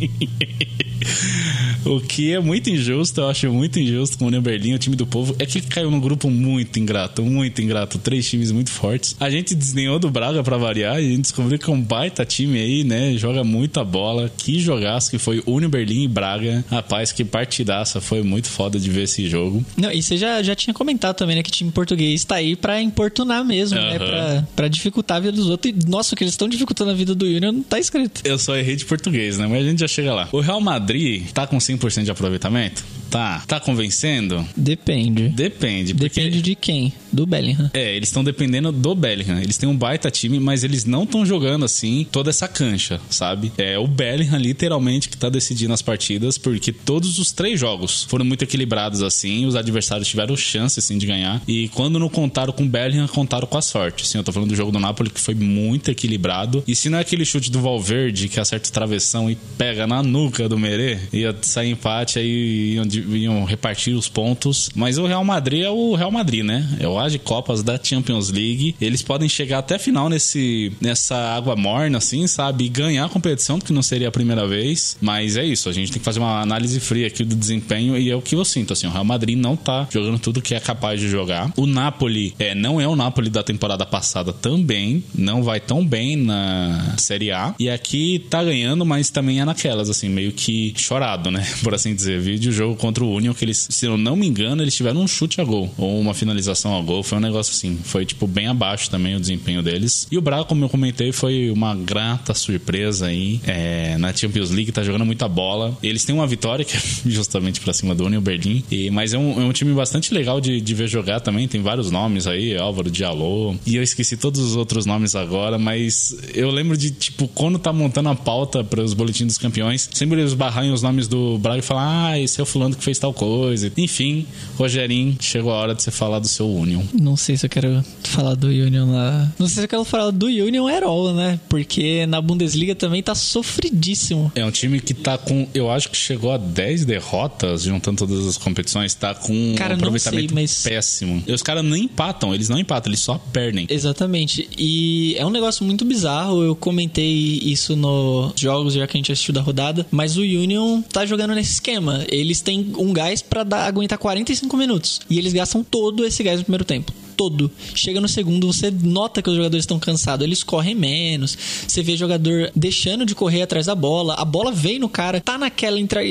[1.86, 3.83] o que é muito injusto, eu acho muito injusto
[4.18, 5.36] com o Union Berlim, o time do povo.
[5.40, 7.98] É que caiu num grupo muito ingrato, muito ingrato.
[8.00, 9.16] Três times muito fortes.
[9.20, 12.26] A gente desdenhou do Braga pra variar e a gente descobriu que é um baita
[12.26, 13.16] time aí, né?
[13.18, 14.32] Joga muita bola.
[14.38, 16.64] Que jogaço que foi Union Berlim e Braga.
[16.70, 18.00] Rapaz, que partidaça.
[18.02, 19.64] Foi muito foda de ver esse jogo.
[19.78, 22.82] Não, e você já, já tinha comentado também, né, que time português tá aí pra
[22.82, 23.98] importunar mesmo, né, Aham.
[23.98, 25.74] pra, pra dificultar a vida dos outros.
[25.74, 28.22] E, nossa, o que eles estão dificultando a vida do Union não tá escrito.
[28.24, 29.48] Eu só errei de português, né?
[29.48, 30.30] Mas a gente já chega lá.
[30.32, 32.84] O Real Madrid tá com 100% de aproveitamento?
[33.10, 33.44] Tá.
[33.48, 34.46] Tá convencendo?
[34.56, 35.30] Depende.
[35.30, 35.94] Depende.
[35.94, 36.94] Depende de quem?
[37.12, 37.70] Do Bellingham.
[37.74, 39.40] É, eles estão dependendo do Bellingham.
[39.40, 43.52] Eles têm um baita time, mas eles não estão jogando assim toda essa cancha, sabe?
[43.58, 48.24] É o Bellingham literalmente que tá decidindo as partidas, porque todos os três jogos foram
[48.24, 51.42] muito equilibrados assim, os adversários tiveram chance assim de ganhar.
[51.48, 54.04] E quando não contaram com o Bellingham, contaram com a sorte.
[54.04, 56.64] Assim, eu tô falando do jogo do Napoli que foi muito equilibrado.
[56.68, 60.04] E se não é aquele chute do Valverde que acerta o travessão e pega na
[60.04, 64.70] nuca do Merê, ia sair empate aí iam, iam repartir os pontos.
[64.76, 66.68] Mas o Real Madrid é o Real Madrid, né?
[66.80, 68.76] É o de Copas da Champions League.
[68.80, 72.66] Eles podem chegar até a final nesse, nessa água morna, assim, sabe?
[72.66, 74.98] E ganhar a competição, que não seria a primeira vez.
[75.02, 78.10] Mas é isso, a gente tem que fazer uma análise fria aqui do desempenho e
[78.10, 78.88] é o que eu sinto, assim.
[78.88, 81.52] O Real Madrid não tá jogando tudo que é capaz de jogar.
[81.56, 85.04] O Napoli é, não é o Napoli da temporada passada também.
[85.14, 87.56] Não vai tão bem na Série A.
[87.60, 91.46] E aqui tá ganhando, mas também é naquelas, assim, meio que chorado, né?
[91.64, 92.20] Por assim dizer.
[92.20, 95.08] Vídeo jogo contra o Union, que eles, se eu não me engano, eles tiveram um
[95.08, 95.74] chute a gol.
[95.78, 97.04] Ou uma finalização a gol.
[97.04, 97.78] Foi um negócio assim.
[97.84, 100.08] Foi, tipo, bem abaixo também o desempenho deles.
[100.12, 103.40] E o Braga, como eu comentei, foi uma grata surpresa aí.
[103.46, 105.78] É, na Champions League, tá jogando muita bola.
[105.82, 108.64] Eles têm uma vitória, que é justamente pra cima do Union Berlim.
[108.70, 111.48] E, mas é um, é um time bastante legal de, de ver jogar também.
[111.48, 113.58] Tem vários nomes aí, Álvaro Diallo.
[113.66, 117.74] E eu esqueci todos os outros nomes agora, mas eu lembro de, tipo, quando tá
[117.74, 121.60] montando a pauta para os boletins dos campeões, sempre eles barrarem os nomes do Braga
[121.60, 123.43] e falar, ah, esse é o fulano que fez tal coisa.
[123.78, 124.26] Enfim,
[124.58, 126.82] Rogerinho, chegou a hora de você falar do seu Union.
[126.94, 129.32] Não sei se eu quero falar do Union lá.
[129.40, 131.40] Não sei se eu quero falar do Union Herol, né?
[131.50, 134.32] Porque na Bundesliga também tá sofridíssimo.
[134.36, 138.28] É um time que tá com, eu acho que chegou a 10 derrotas, juntando todas
[138.28, 141.24] as competições, tá com Cara, um aproveitamento sei, mas- péssimo.
[141.28, 143.66] E os caras não empatam, eles não empatam, eles só perdem.
[143.70, 144.48] Exatamente.
[144.58, 146.42] E é um negócio muito bizarro.
[146.44, 149.86] Eu comentei isso nos jogos já que a gente assistiu da rodada.
[149.92, 152.06] Mas o Union tá jogando nesse esquema.
[152.10, 155.02] Eles têm um gás pra dar, aguentar 45 minutos.
[155.10, 156.94] E eles gastam todo esse gás no primeiro tempo.
[157.18, 157.50] todo.
[157.76, 161.38] Chega no segundo, você nota que os jogadores estão cansados, eles correm menos.
[161.68, 165.38] Você vê jogador deixando de correr atrás da bola, a bola vem no cara, tá
[165.38, 166.02] naquela entra...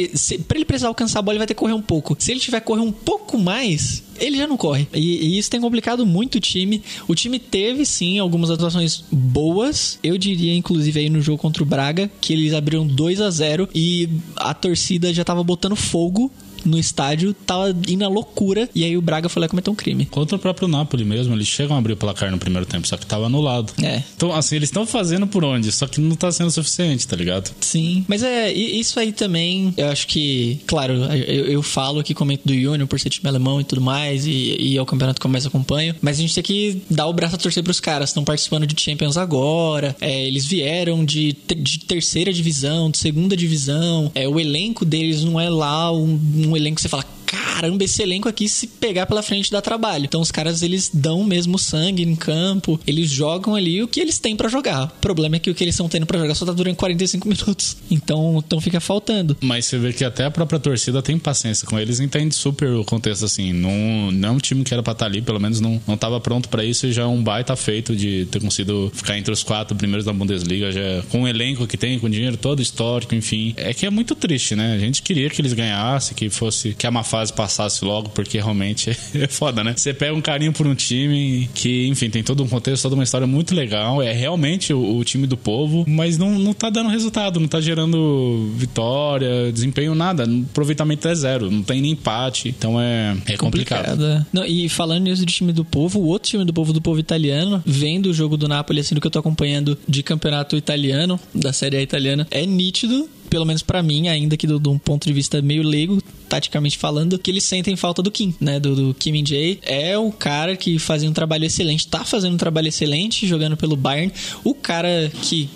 [0.46, 2.16] pra ele precisar alcançar a bola, ele vai ter que correr um pouco.
[2.18, 4.86] Se ele tiver correr um pouco mais, ele já não corre.
[4.94, 6.82] E, e isso tem complicado muito o time.
[7.08, 9.98] O time teve sim algumas atuações boas.
[10.02, 13.68] Eu diria, inclusive, aí no jogo contra o Braga, que eles abriram 2 a 0
[13.74, 16.30] e a torcida já tava botando fogo
[16.64, 18.68] no estádio, tava indo à loucura.
[18.74, 20.06] E aí o Braga foi lá cometeu um crime.
[20.06, 22.96] Contra o próprio Napoli mesmo, eles chegam a abrir o placar no primeiro tempo, só
[22.96, 23.72] que tava anulado.
[23.82, 24.02] É.
[24.16, 27.50] Então, assim, eles estão fazendo por onde, só que não tá sendo suficiente, tá ligado?
[27.60, 29.72] Sim, mas é isso aí também.
[29.76, 33.60] Eu acho que, claro, eu, eu falo aqui, comento do Júnior por ser time alemão
[33.60, 35.94] e tudo mais, e, e é o campeonato que eu mais acompanho.
[36.00, 38.10] Mas a gente tem que dar o braço a torcer pros caras.
[38.10, 44.10] Estão participando de Champions agora, é, eles vieram de, de terceira divisão, de segunda divisão.
[44.14, 47.04] É, o elenco deles não é lá um, um elenco que você fala.
[47.32, 50.04] Caramba, esse elenco aqui, se pegar pela frente, dá trabalho.
[50.04, 54.18] Então, os caras, eles dão mesmo sangue em campo, eles jogam ali o que eles
[54.18, 54.84] têm pra jogar.
[54.84, 57.26] O problema é que o que eles estão tendo pra jogar só tá durando 45
[57.28, 57.76] minutos.
[57.90, 59.36] Então, então fica faltando.
[59.40, 62.84] Mas você vê que até a própria torcida tem paciência com eles, entende super o
[62.84, 63.52] contexto assim.
[63.52, 66.20] Não, não é um time que era pra estar ali, pelo menos não, não tava
[66.20, 69.42] pronto pra isso e já é um baita feito de ter conseguido ficar entre os
[69.42, 72.60] quatro primeiros da Bundesliga, já é com o elenco que tem, com o dinheiro todo
[72.60, 73.54] histórico, enfim.
[73.56, 74.74] É que é muito triste, né?
[74.74, 78.90] A gente queria que eles ganhassem, que fosse que a má passasse logo, porque realmente
[79.14, 79.74] é foda, né?
[79.76, 83.04] Você pega um carinho por um time que, enfim, tem todo um contexto, toda uma
[83.04, 86.88] história muito legal, é realmente o, o time do povo, mas não, não tá dando
[86.88, 90.24] resultado, não tá gerando vitória, desempenho, nada.
[90.24, 93.90] Aproveitamento é zero, não tem nem empate, então é, é complicado.
[93.90, 94.26] Complicada.
[94.32, 96.98] Não, e falando nisso de time do povo, o outro time do povo, do povo
[96.98, 101.18] italiano, vendo o jogo do Napoli, assim, do que eu tô acompanhando de campeonato italiano,
[101.34, 105.06] da Série A italiana, é nítido, pelo menos pra mim, ainda que de um ponto
[105.06, 108.60] de vista meio leigo, taticamente falando, que eles sentem falta do Kim, né?
[108.60, 109.58] Do, do Kim Min-jae.
[109.62, 113.74] É o cara que fazia um trabalho excelente, tá fazendo um trabalho excelente jogando pelo
[113.74, 114.12] Bayern.
[114.44, 115.48] O cara que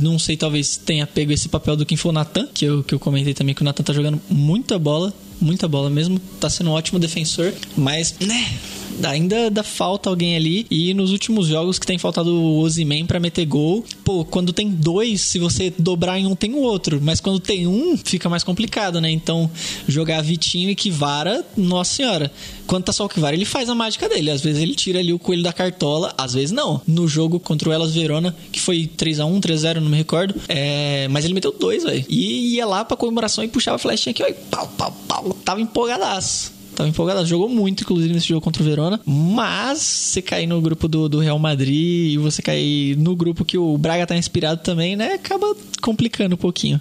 [0.00, 2.94] não sei, talvez tenha pego esse papel do Kim foi o Nathan, que eu, que
[2.94, 6.70] eu comentei também que o Nathan tá jogando muita bola, muita bola mesmo, tá sendo
[6.70, 8.56] um ótimo defensor, mas, né,
[9.04, 10.66] ainda dá falta alguém ali.
[10.70, 14.70] E nos últimos jogos que tem faltado o Ozyman pra meter gol, pô, quando tem
[14.70, 18.44] dois, se você dobrar em um, tem o outro, mas quando tem um, fica mais
[18.44, 19.10] complicado, né?
[19.10, 19.50] Então,
[19.86, 22.32] jogar Vitinho e Kivara, nossa senhora.
[22.66, 24.30] Quando tá só o Kivara, ele faz a mágica dele.
[24.30, 26.80] Às vezes ele tira ali o coelho da cartola, às vezes não.
[26.86, 30.34] No jogo contra o Elas Verona, que foi 3x1, 3x0, não me recordo.
[30.48, 32.04] É, mas ele meteu dois, velho.
[32.08, 35.36] E ia lá pra comemoração e puxava a flechinha aqui, ó, e pau, pau, pau.
[35.44, 36.55] Tava empolgadaço.
[36.76, 39.00] Tava empolgado, jogou muito, inclusive, nesse jogo contra o Verona.
[39.06, 43.56] Mas você cair no grupo do, do Real Madrid e você cair no grupo que
[43.56, 45.14] o Braga tá inspirado também, né?
[45.14, 46.78] Acaba complicando um pouquinho.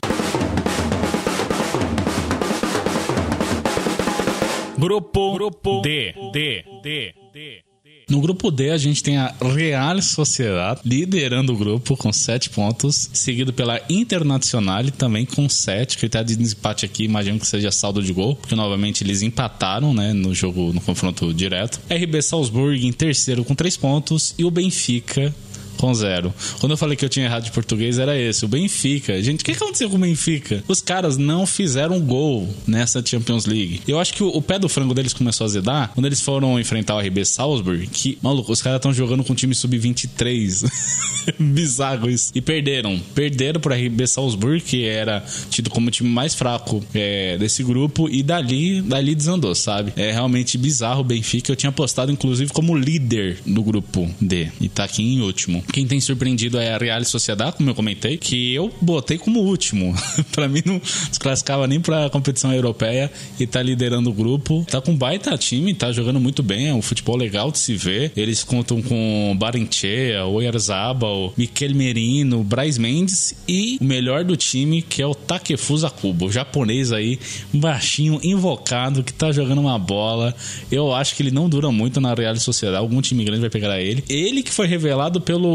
[4.78, 7.65] Grupo, Grupo D, D, D, D.
[8.08, 13.10] No grupo D, a gente tem a Real Sociedad liderando o grupo com 7 pontos,
[13.14, 15.98] seguido pela Internacional também com 7.
[15.98, 20.14] Critério de desempate aqui, imagino que seja saldo de gol, porque novamente eles empataram né,
[20.14, 21.82] no jogo, no confronto direto.
[21.90, 25.34] RB Salzburg em terceiro com 3 pontos e o Benfica
[25.78, 26.34] com zero.
[26.60, 28.46] Quando eu falei que eu tinha errado de português, era esse.
[28.46, 29.22] O Benfica.
[29.22, 30.64] Gente, o que aconteceu com o Benfica?
[30.68, 33.82] Os caras não fizeram gol nessa Champions League.
[33.88, 36.60] Eu acho que o, o pé do frango deles começou a zedar quando eles foram
[36.60, 40.70] enfrentar o RB Salzburg, que, maluco, os caras estão jogando com o time sub-23.
[41.40, 42.32] Bizarro isso.
[42.36, 43.00] E perderam.
[43.14, 48.08] Perderam pro RB Salzburg, que era tido como o time mais fraco é, desse grupo,
[48.10, 49.94] e dali, dali desandou, sabe?
[49.96, 51.52] É realmente bizarro o Benfica.
[51.52, 54.50] Eu tinha postado, inclusive, como líder do grupo D.
[54.62, 55.64] E tá aqui em último.
[55.72, 59.94] Quem tem surpreendido é a Real Sociedad, como eu comentei, que eu botei como último.
[60.32, 64.66] pra mim não desclassificava nem pra competição europeia e tá liderando o grupo.
[64.70, 68.12] Tá com baita time, tá jogando muito bem, é um futebol legal de se ver.
[68.16, 75.02] Eles contam com Barenchea, Oyarzabal, Miquel Merino, Braz Mendes e o melhor do time, que
[75.02, 77.20] é o Takefusa Kubo, japonês aí,
[77.54, 80.34] baixinho, invocado, que tá jogando uma bola.
[80.72, 83.80] Eu acho que ele não dura muito na Real Sociedad, algum time grande vai pegar
[83.82, 84.04] ele.
[84.10, 85.55] Ele que foi revelado pelo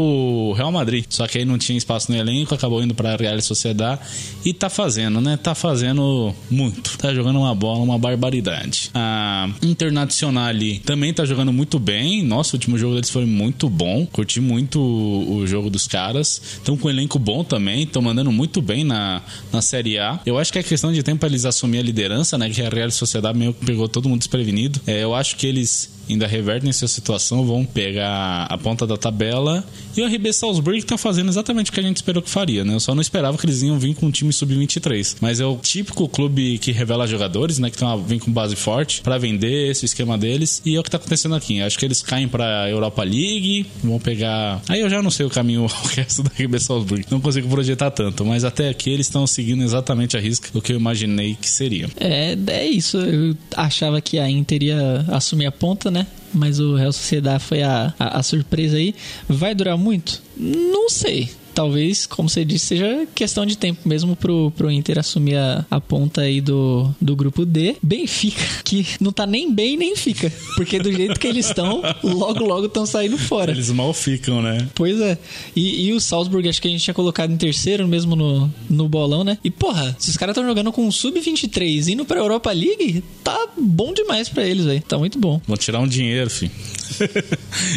[0.55, 3.99] Real Madrid, só que aí não tinha espaço no elenco, acabou indo pra Real Sociedad
[4.43, 5.37] e tá fazendo, né?
[5.37, 6.97] Tá fazendo muito.
[6.97, 8.89] Tá jogando uma bola, uma barbaridade.
[8.93, 10.41] A Internacional
[10.85, 12.23] também tá jogando muito bem.
[12.23, 14.05] Nossa, o último jogo deles foi muito bom.
[14.05, 16.41] Curti muito o, jogo dos caras.
[16.53, 20.19] Estão com um elenco bom também, estão mandando muito bem na, na Série A.
[20.25, 22.49] Eu acho que é questão de tempo pra eles assumir a liderança, né?
[22.49, 24.79] Que a Real Sociedad meio que pegou todo mundo desprevenido.
[24.87, 29.63] É, eu acho que eles ainda revertem essa situação, vão pegar a ponta da tabela
[29.95, 32.73] E o RB Salzburg tá fazendo exatamente o que a gente esperou que faria, né?
[32.75, 35.17] Eu só não esperava que eles iam vir com um time sub-23.
[35.19, 37.69] Mas é o típico clube que revela jogadores, né?
[37.69, 40.61] Que vem com base forte para vender esse esquema deles.
[40.65, 41.61] E é o que tá acontecendo aqui.
[41.61, 44.61] Acho que eles caem pra Europa League, vão pegar.
[44.69, 47.05] Aí eu já não sei o caminho o resto da RB Salzburg.
[47.09, 48.25] Não consigo projetar tanto.
[48.25, 51.89] Mas até aqui eles estão seguindo exatamente a risca do que eu imaginei que seria.
[51.99, 52.97] É, é isso.
[52.97, 56.00] Eu achava que a Inter ia assumir a ponta, né?
[56.33, 58.95] Mas o Real Sociedade foi a, a, a surpresa aí.
[59.27, 60.21] Vai durar muito?
[60.37, 61.29] Não sei
[61.61, 65.79] talvez, como você disse, seja questão de tempo mesmo pro, pro Inter assumir a, a
[65.79, 67.75] ponta aí do, do grupo D.
[67.83, 70.33] Benfica, que não tá nem bem nem fica.
[70.55, 73.51] Porque do jeito que eles estão, logo, logo estão saindo fora.
[73.51, 74.67] Eles mal ficam, né?
[74.73, 75.19] Pois é.
[75.55, 78.89] E, e o Salzburg, acho que a gente tinha colocado em terceiro mesmo no, no
[78.89, 79.37] bolão, né?
[79.43, 83.49] E porra, se os caras estão jogando com um sub-23 indo pra Europa League, tá
[83.55, 84.81] bom demais pra eles, velho.
[84.81, 85.39] Tá muito bom.
[85.47, 86.51] Vão tirar um dinheiro, filho.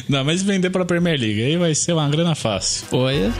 [0.08, 2.86] Não, mas vender pra Premier League aí vai ser uma grana fácil.
[2.92, 3.32] Olha.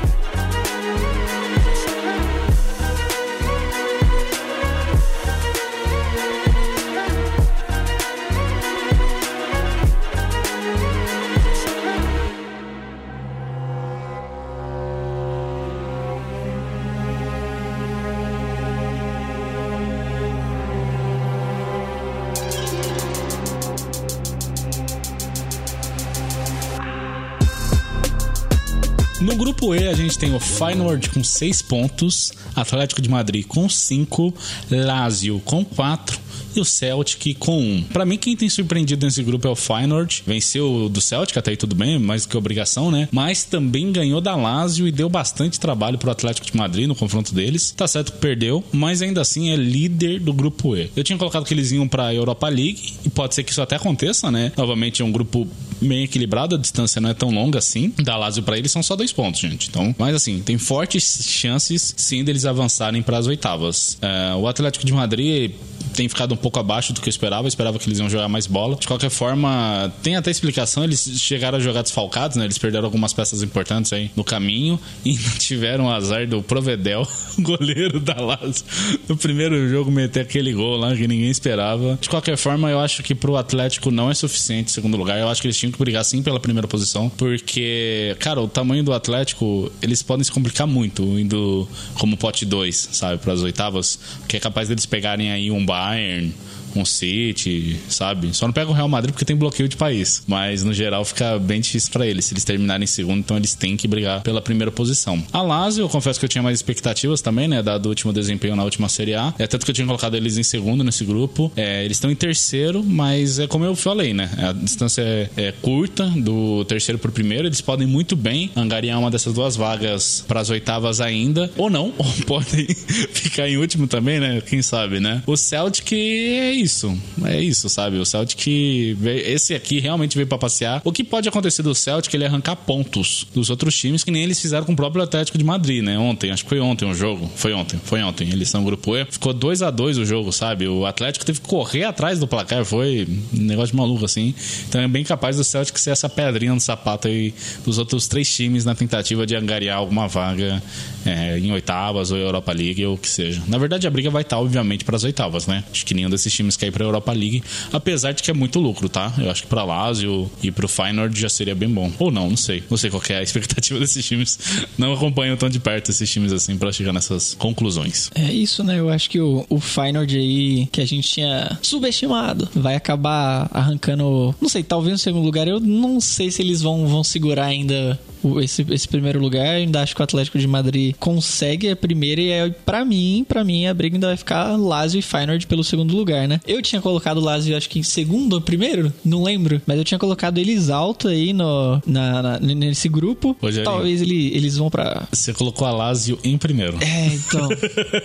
[29.64, 34.35] Grupo E, a gente tem o Feyenoord com 6 pontos, Atlético de Madrid com 5,
[34.70, 36.23] Lazio com 4
[36.56, 37.82] e o Celtic com 1.
[37.92, 40.22] Para mim, quem tem surpreendido nesse grupo é o Feyenoord.
[40.26, 43.08] Venceu do Celtic, até aí tudo bem, mais do que obrigação, né?
[43.10, 47.34] Mas também ganhou da Lazio e deu bastante trabalho pro Atlético de Madrid no confronto
[47.34, 47.72] deles.
[47.76, 50.90] Tá certo que perdeu, mas ainda assim é líder do grupo E.
[50.96, 53.76] Eu tinha colocado que eles iam pra Europa League e pode ser que isso até
[53.76, 54.52] aconteça, né?
[54.56, 55.46] Novamente é um grupo
[55.80, 57.92] bem equilibrado, a distância não é tão longa assim.
[58.02, 59.68] Da Lazio para eles são só dois pontos, gente.
[59.68, 63.98] Então, mas assim, tem fortes chances sim deles avançarem para as oitavas.
[64.00, 65.52] É, o Atlético de Madrid
[65.94, 67.44] tem ficado um pouco abaixo do que eu esperava.
[67.44, 68.76] Eu esperava que eles iam jogar mais bola.
[68.76, 70.85] De qualquer forma, tem até explicação.
[70.85, 72.44] Eles chegaram a jogar desfalcados, né?
[72.44, 77.07] Eles perderam algumas peças importantes aí no caminho e tiveram o azar do Provedel,
[77.38, 78.64] goleiro da Lazio,
[79.09, 81.98] no primeiro jogo meter aquele gol lá que ninguém esperava.
[82.00, 85.18] De qualquer forma, eu acho que pro Atlético não é suficiente segundo lugar.
[85.18, 88.83] Eu acho que eles tinham que brigar sim pela primeira posição, porque, cara, o tamanho
[88.83, 93.98] do Atlético, eles podem se complicar muito indo como pote 2, sabe, para as oitavas,
[94.28, 96.32] que é capaz deles pegarem aí um iron
[96.74, 98.34] Bayern, um City, sabe?
[98.34, 100.22] Só não pega o Real Madrid porque tem bloqueio de país.
[100.26, 102.24] Mas no geral fica bem difícil para eles.
[102.24, 105.22] Se eles terminarem em segundo, então eles têm que brigar pela primeira posição.
[105.32, 107.62] A Lazio, eu confesso que eu tinha mais expectativas também, né?
[107.62, 109.32] Dado o último desempenho na última Série A.
[109.38, 111.52] É tanto que eu tinha colocado eles em segundo nesse grupo.
[111.56, 114.30] É, eles estão em terceiro, mas é como eu falei, né?
[114.38, 117.46] A distância é, é curta do terceiro pro primeiro.
[117.46, 121.50] Eles podem muito bem angariar uma dessas duas vagas para as oitavas ainda.
[121.56, 122.66] Ou não, ou podem
[123.12, 124.40] ficar em último também, né?
[124.40, 125.22] Quem sabe, né?
[125.26, 126.96] O Celtic é isso.
[127.24, 127.98] É isso, sabe?
[127.98, 130.81] O Celtic, veio, esse aqui realmente veio pra passear.
[130.85, 134.22] O que pode acontecer do Celtic é ele arrancar pontos dos outros times, que nem
[134.22, 135.98] eles fizeram com o próprio Atlético de Madrid, né?
[135.98, 137.31] Ontem, acho que foi ontem o jogo.
[137.37, 138.29] Foi ontem, foi ontem.
[138.31, 139.05] Eles são grupo E.
[139.05, 140.66] Ficou 2 a 2 o jogo, sabe?
[140.66, 142.64] O Atlético teve que correr atrás do placar.
[142.64, 144.35] Foi um negócio maluco, assim.
[144.68, 148.35] Então é bem capaz do Celtic ser essa pedrinha no sapato aí dos outros três
[148.35, 150.62] times na tentativa de angariar alguma vaga
[151.05, 153.42] é, em oitavas ou Europa League ou o que seja.
[153.46, 155.64] Na verdade, a briga vai estar, obviamente, para as oitavas, né?
[155.70, 158.34] Acho que nenhum desses times quer ir para a Europa League, apesar de que é
[158.34, 159.12] muito lucro, tá?
[159.18, 161.90] Eu acho que para Lazio e para o Feyenoord já seria bem bom.
[161.98, 162.62] Ou não, não sei.
[162.70, 164.38] Não sei qual é a expectativa desses times.
[164.78, 168.10] Não acompanho tão de perto esses times assim para chegar nessas conclusões.
[168.14, 168.78] É isso, né?
[168.78, 174.34] Eu acho que o, o Feyenoord aí, que a gente tinha subestimado, vai acabar arrancando,
[174.40, 175.46] não sei, talvez no segundo lugar.
[175.48, 177.98] Eu não sei se eles vão, vão segurar ainda
[178.42, 179.46] esse, esse primeiro lugar.
[179.46, 183.24] Eu ainda acho que o Atlético de Madrid consegue a primeira e é, pra mim,
[183.26, 186.40] para mim, a briga ainda vai ficar Lazio e Feyenoord pelo segundo lugar, né?
[186.46, 189.85] Eu tinha colocado o Lazio, acho que em segundo ou primeiro, não lembro, mas eu
[189.85, 193.35] tinha colocado eles alto aí no, na, na- nesse grupo.
[193.64, 195.07] Talvez ele, eles vão pra.
[195.12, 196.76] Você colocou a Lazio em primeiro.
[196.83, 197.48] É, então.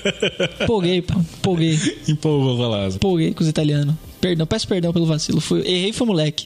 [0.63, 1.19] Empolguei, pô.
[1.19, 1.80] Empolguei.
[2.08, 2.97] Empolgou com a Lazio.
[2.97, 3.95] Empolguei com os italianos.
[4.21, 5.39] Perdão, peço perdão pelo vacilo.
[5.39, 6.43] Fui, errei, foi moleque.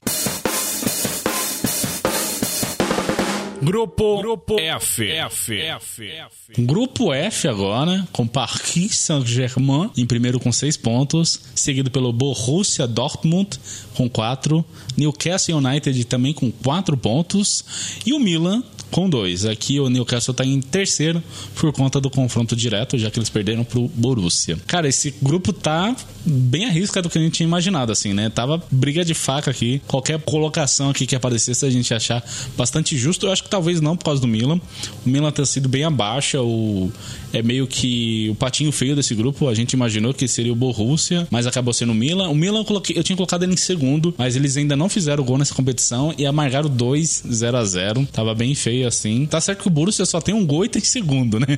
[3.64, 6.12] Grupo, Grupo F, F, F.
[6.60, 13.58] Grupo F agora, com Paris Saint-Germain em primeiro com seis pontos, seguido pelo Borussia Dortmund
[13.96, 14.66] com quatro,
[14.98, 19.44] Newcastle United também com quatro pontos e o Milan com dois.
[19.44, 21.22] Aqui o Newcastle tá em terceiro
[21.56, 24.56] por conta do confronto direto, já que eles perderam pro Borussia.
[24.68, 28.30] Cara, esse grupo tá bem à risca do que a gente tinha imaginado, assim, né?
[28.30, 29.82] Tava briga de faca aqui.
[29.88, 32.24] Qualquer colocação aqui que aparecesse, a gente achar
[32.56, 33.26] bastante justo.
[33.26, 34.62] Eu acho que talvez não por causa do Milan.
[35.04, 36.38] O Milan ter sido bem abaixo.
[36.40, 36.92] O...
[37.34, 39.50] É meio que o patinho feio desse grupo.
[39.50, 42.30] A gente imaginou que seria o Borussia, mas acabou sendo o Milan.
[42.30, 42.96] O Milan eu, coloquei...
[42.96, 46.28] eu tinha colocado ele em segundo, mas eles ainda não fizeram gol nessa competição e
[46.28, 49.26] amargaram 2 0 a 0 Tava bem feio assim.
[49.26, 51.58] Tá certo que o Borussia só tem um gol e tem segundo, né?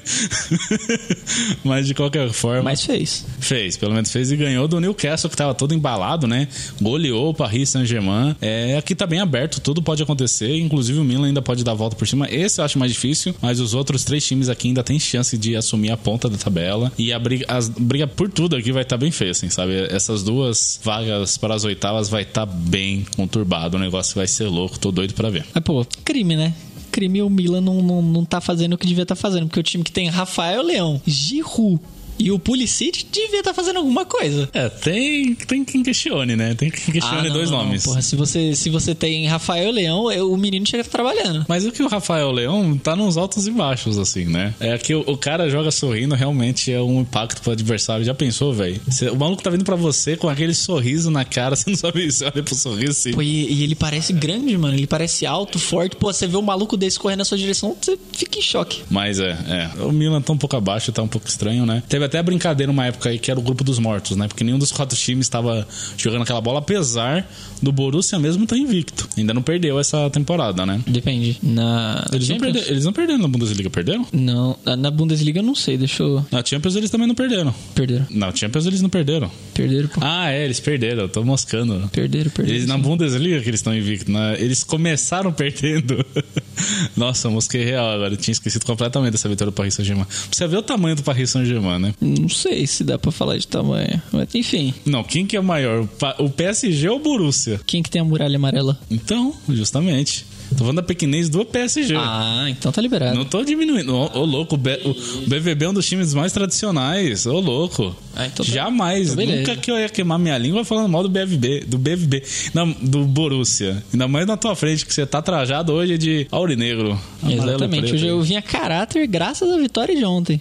[1.63, 2.63] mas de qualquer forma.
[2.63, 3.25] Mas fez.
[3.39, 6.47] Fez, pelo menos fez e ganhou do Newcastle, que tava todo embalado, né?
[6.81, 8.35] Goleou o Paris Saint-Germain.
[8.41, 10.57] É, aqui tá bem aberto, tudo pode acontecer.
[10.57, 12.27] Inclusive o Milan ainda pode dar a volta por cima.
[12.29, 15.55] Esse eu acho mais difícil, mas os outros três times aqui ainda tem chance de
[15.55, 16.91] assumir a ponta da tabela.
[16.97, 19.73] E a briga, as, briga por tudo aqui vai estar tá bem feia, assim, sabe?
[19.89, 23.77] Essas duas vagas para as oitavas vai estar tá bem conturbado.
[23.77, 25.45] O negócio vai ser louco, tô doido para ver.
[25.53, 26.53] Mas, pô, crime, né?
[26.95, 29.60] Crime o Milan não, não, não tá fazendo o que devia estar tá fazendo, porque
[29.60, 31.81] o time que tem Rafael Leão, Giroud,
[32.17, 34.49] e o Pulisic devia estar tá fazendo alguma coisa.
[34.54, 36.54] É, tem, tem quem questione, né?
[36.56, 37.84] Tem quem questione ah, dois não, nomes.
[37.84, 41.45] Porra, se você, se você tem Rafael Leão, o menino chega trabalhando.
[41.47, 44.54] Mas o que o Rafael Leão tá nos altos e baixos, assim, né?
[44.60, 48.06] É que o, o cara joga sorrindo, realmente é um impacto pro adversário.
[48.06, 48.80] Já pensou, velho?
[49.12, 52.23] O maluco tá vindo pra você com aquele sorriso na cara, você não sabe se
[52.23, 53.12] olha pro sorriso assim.
[53.12, 54.75] Pô, e, e, ele parece grande, mano.
[54.75, 55.95] Ele parece alto, forte.
[55.95, 58.84] Pô, você vê um maluco desse correndo na sua direção, você fica em choque.
[58.89, 59.84] Mas é, é.
[59.84, 61.84] O Milan tá um pouco abaixo, tá um pouco estranho, né?
[61.88, 64.28] Teve até a brincadeira uma época aí que era o grupo dos mortos, né?
[64.28, 67.28] Porque nenhum dos quatro times estava jogando aquela bola, apesar
[67.62, 69.08] do Borussia mesmo estar tá invicto.
[69.18, 70.82] Ainda não perdeu essa temporada, né?
[70.86, 71.38] Depende.
[71.41, 74.08] Na eles, não perderam, eles não perderam na Bundesliga, perderam?
[74.12, 76.26] Não, na Bundesliga eu não sei, deixa eu...
[76.32, 77.54] Na Champions eles também não perderam.
[77.74, 78.06] Perderam.
[78.10, 79.32] Na Champions eles não perderam.
[79.54, 80.02] Perderam, pô.
[80.04, 81.89] Ah, é, eles perderam, eu tô moscando.
[81.89, 82.58] Perderam, perderam.
[82.58, 84.36] Eles, na Bundesliga que eles estão invictos, né?
[84.39, 86.06] eles começaram perdendo.
[86.96, 90.06] Nossa, mosquei real agora, eu tinha esquecido completamente dessa vitória do Paris Saint-Germain.
[90.32, 91.94] Você vê o tamanho do Paris Saint-Germain, né?
[92.01, 94.01] Não sei se dá pra falar de tamanho.
[94.12, 94.73] Mas, enfim.
[94.86, 95.88] Não, quem que é maior?
[96.19, 97.60] O PSG ou o Borussia?
[97.65, 98.77] Quem que tem a muralha amarela?
[98.89, 100.25] Então, justamente.
[100.51, 101.95] Tô falando da pequenez do PSG.
[101.97, 103.17] Ah, então tá liberado.
[103.17, 103.95] Não tô diminuindo.
[103.95, 104.93] Ô, ô louco, o, B, o,
[105.27, 107.25] BVB é um dos times mais tradicionais.
[107.25, 107.95] Ô, louco.
[108.15, 109.13] Ah, então tá- Jamais.
[109.13, 111.62] Então nunca que eu ia queimar minha língua falando mal do BVB.
[111.62, 112.21] Do BVB.
[112.53, 113.84] Não, do Borussia.
[113.91, 116.99] Ainda mais na tua frente, que você tá trajado hoje de aurinegro.
[117.27, 117.93] Exatamente.
[117.93, 120.39] Hoje eu vim a caráter graças à vitória de ontem.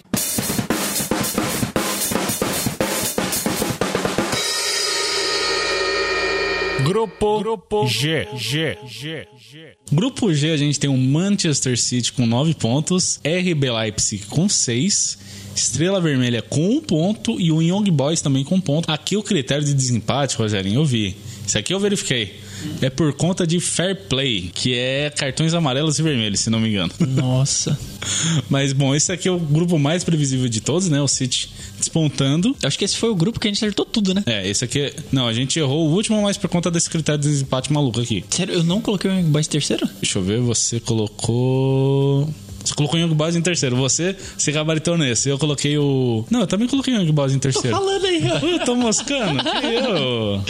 [6.95, 9.75] Grupo, Grupo G, G, G, G.
[9.91, 15.17] Grupo G a gente tem o Manchester City com 9 pontos, RB Leipzig com 6,
[15.55, 18.91] Estrela Vermelha com 1 um ponto e o Young Boys também com 1 um ponto.
[18.91, 21.15] Aqui o critério de desempate, Rogerinho, eu vi.
[21.45, 22.45] Isso aqui eu verifiquei
[22.81, 26.69] é por conta de fair play, que é cartões amarelos e vermelhos, se não me
[26.69, 26.91] engano.
[26.99, 27.77] Nossa.
[28.49, 31.01] Mas bom, esse aqui é o grupo mais previsível de todos, né?
[31.01, 32.55] O City despontando.
[32.61, 34.23] Eu acho que esse foi o grupo que a gente acertou tudo, né?
[34.25, 34.93] É, esse aqui.
[35.11, 38.23] Não, a gente errou o último, mas por conta desse critério de desempate maluco aqui.
[38.29, 39.87] Sério, eu não coloquei o Boys terceiro?
[40.01, 42.29] Deixa eu ver, você colocou.
[42.65, 43.75] Você colocou o Young Boys em terceiro.
[43.75, 45.29] Você se gabaritou nesse.
[45.29, 46.25] Eu coloquei o.
[46.29, 47.77] Não, eu também coloquei o Young Boys em terceiro.
[47.77, 48.45] Tô falando aí, ó.
[48.45, 49.41] Eu tô moscando?
[49.63, 50.41] eu?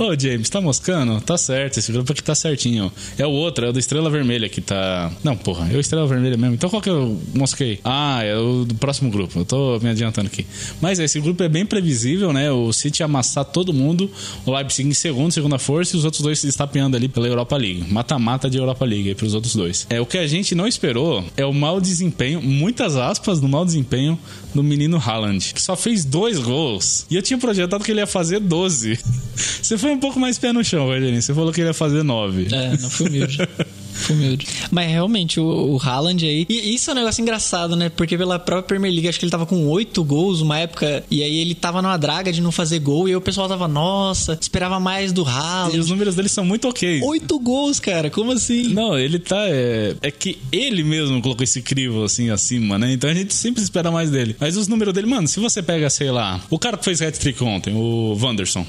[0.00, 1.20] Ô, James, tá moscando?
[1.20, 2.90] Tá certo, esse grupo aqui tá certinho.
[3.18, 5.12] É o outro, é o do Estrela Vermelha que tá.
[5.22, 6.54] Não, porra, é o Estrela Vermelha mesmo.
[6.54, 7.80] Então qual que eu mosquei?
[7.84, 9.38] Ah, é o do próximo grupo.
[9.38, 10.46] Eu tô me adiantando aqui.
[10.80, 12.50] Mas esse grupo é bem previsível, né?
[12.50, 14.10] O City amassar todo mundo,
[14.46, 17.58] o Leipzig em segundo, segunda força, e os outros dois se estapeando ali pela Europa
[17.58, 17.84] League.
[17.92, 19.86] Mata-mata de Europa League aí pros outros dois.
[19.90, 23.66] É, o que a gente não esperou é o mau desempenho, muitas aspas no mau
[23.66, 24.18] desempenho
[24.54, 27.04] do menino Haaland, que só fez dois gols.
[27.10, 28.98] E eu tinha projetado que ele ia fazer 12.
[29.62, 31.20] Você foi um pouco mais pé no chão, Rogerinho.
[31.20, 32.48] Você falou que ele ia fazer 9.
[32.52, 33.38] É, não fui humilde.
[34.08, 34.46] Humilde.
[34.70, 36.46] Mas realmente, o, o Haaland aí.
[36.48, 37.88] E isso é um negócio engraçado, né?
[37.88, 41.04] Porque pela própria Premier League, acho que ele tava com oito gols uma época.
[41.10, 43.08] E aí ele tava numa draga de não fazer gol.
[43.08, 45.76] E aí o pessoal tava, nossa, esperava mais do Haaland.
[45.76, 47.02] E os números dele são muito ok.
[47.02, 48.10] Oito gols, cara.
[48.10, 48.68] Como assim?
[48.68, 49.42] Não, ele tá.
[49.48, 52.92] É, é que ele mesmo colocou esse crivo assim acima, né?
[52.92, 54.36] Então a gente sempre espera mais dele.
[54.38, 57.42] Mas os números dele, mano, se você pega, sei lá, o cara que fez hat-trick
[57.42, 58.64] ontem, o Wanderson.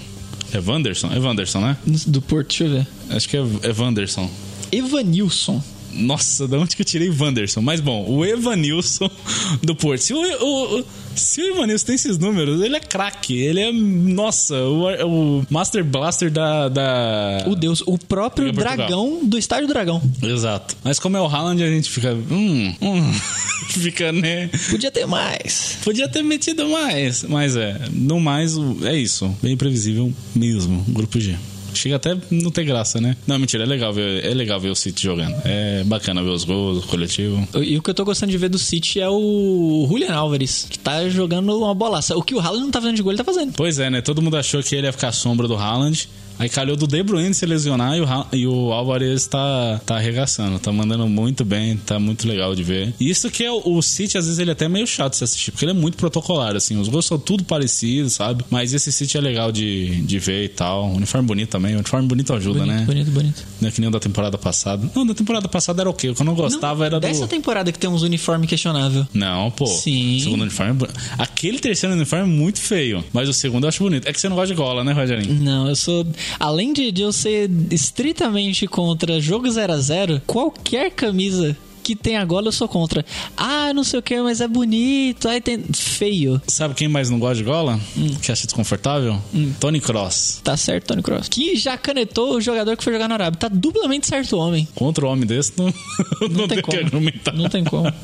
[0.54, 1.12] É Wanderson?
[1.14, 1.78] É Wanderson, né?
[1.86, 2.88] Do Porto, deixa eu ver.
[3.10, 4.30] Acho que é, é Wanderson.
[4.72, 5.62] Evanilson.
[5.94, 7.62] Nossa, de onde que eu tirei Wanderson?
[7.62, 9.10] Mas bom, o Evanilson
[9.64, 10.02] do Porto.
[10.02, 13.40] Se o, o, se o Evanilson tem esses números, ele é craque.
[13.40, 17.46] Ele é, nossa, o, o Master Blaster da, da.
[17.48, 20.02] O Deus, o próprio dragão do Estádio Dragão.
[20.22, 20.76] Exato.
[20.84, 22.14] Mas como é o Haaland, a gente fica.
[22.14, 23.14] Hum, hum.
[23.80, 24.50] fica, né?
[24.70, 25.78] Podia ter mais.
[25.84, 27.24] Podia ter metido mais.
[27.24, 29.34] Mas é, no mais, é isso.
[29.42, 30.84] Bem previsível mesmo.
[30.90, 31.38] Grupo G.
[31.74, 33.16] Chega até não ter graça, né?
[33.26, 35.36] Não, mentira, é legal ver, é legal ver o City jogando.
[35.46, 37.48] É bacana ver os gols, o coletivo.
[37.62, 40.78] E o que eu tô gostando de ver do City é o Julian Álvares, que
[40.78, 42.16] tá jogando uma bolaça.
[42.16, 43.54] O que o Haaland não tá fazendo de gol, ele tá fazendo.
[43.54, 44.02] Pois é, né?
[44.02, 46.08] Todo mundo achou que ele ia ficar à sombra do Haaland.
[46.42, 50.58] Aí calhou do De Bruyne se lesionar e o, e o Álvares tá, tá arregaçando.
[50.58, 52.96] Tá mandando muito bem, tá muito legal de ver.
[53.00, 55.18] E Isso que é o, o City, às vezes ele é até meio chato de
[55.20, 56.80] se assistir, porque ele é muito protocolar, assim.
[56.80, 58.44] Os gols são tudo parecidos, sabe?
[58.50, 60.86] Mas esse City é legal de, de ver e tal.
[60.86, 61.76] O uniforme bonito também.
[61.76, 62.86] O uniforme bonito ajuda, bonito, né?
[62.86, 63.44] bonito, bonito.
[63.62, 64.90] Não é que nem o da temporada passada.
[64.96, 66.10] Não, da temporada passada era o quê?
[66.10, 67.02] O que eu não gostava era do.
[67.02, 69.06] Dessa temporada que tem uns uniformes questionável.
[69.14, 69.68] Não, pô.
[69.68, 70.18] Sim.
[70.18, 70.88] O segundo uniforme é.
[71.20, 73.04] Aquele terceiro uniforme é muito feio.
[73.14, 74.08] Mas o segundo eu acho bonito.
[74.08, 75.36] É que você não gosta de gola, né, Rogerinho?
[75.36, 76.04] Não, eu sou.
[76.40, 82.18] Além de, de eu ser estritamente contra jogo 0 a 0 qualquer camisa que tem
[82.18, 83.06] a gola eu sou contra.
[83.36, 85.28] Ah, não sei o que, mas é bonito.
[85.28, 85.64] Aí tem.
[85.74, 86.42] Feio.
[86.48, 87.80] Sabe quem mais não gosta de gola?
[87.98, 88.10] Hum.
[88.22, 89.22] Que acha desconfortável?
[89.60, 90.42] Tony Cross.
[90.44, 91.28] Tá certo, Tony Cross.
[91.28, 93.40] Que já canetou o jogador que foi jogar na Arábia.
[93.40, 94.68] Tá duplamente certo o homem.
[94.76, 96.78] Contra o homem desse, não, não, Não tem tem que como.
[96.80, 97.34] argumentar.
[97.34, 97.92] Não tem como.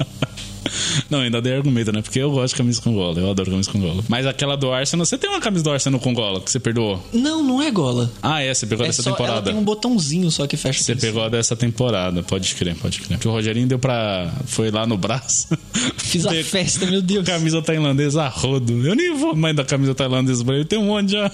[1.10, 2.02] Não, ainda dei argumento, né?
[2.02, 3.18] Porque eu gosto de camisa com gola.
[3.20, 4.04] Eu adoro camisa com gola.
[4.10, 7.02] Mas aquela do Arsenal, você tem uma camisa do Arsenal com gola que você perdoou?
[7.14, 8.12] Não, não é gola.
[8.22, 9.50] Ah, é, você pegou É dessa só, ela temporada.
[9.50, 10.84] tem um botãozinho só que fecha.
[10.84, 13.18] Você pegou a dessa temporada, pode crer, pode crer.
[13.18, 14.30] Que o Rogerinho deu pra.
[14.46, 15.48] Foi lá no braço.
[15.98, 17.26] Fiz a festa, meu Deus.
[17.26, 18.86] Camisa tailandesa a rodo.
[18.86, 21.32] Eu nem vou mais da camisa tailandesa pra ele, tem um monte já.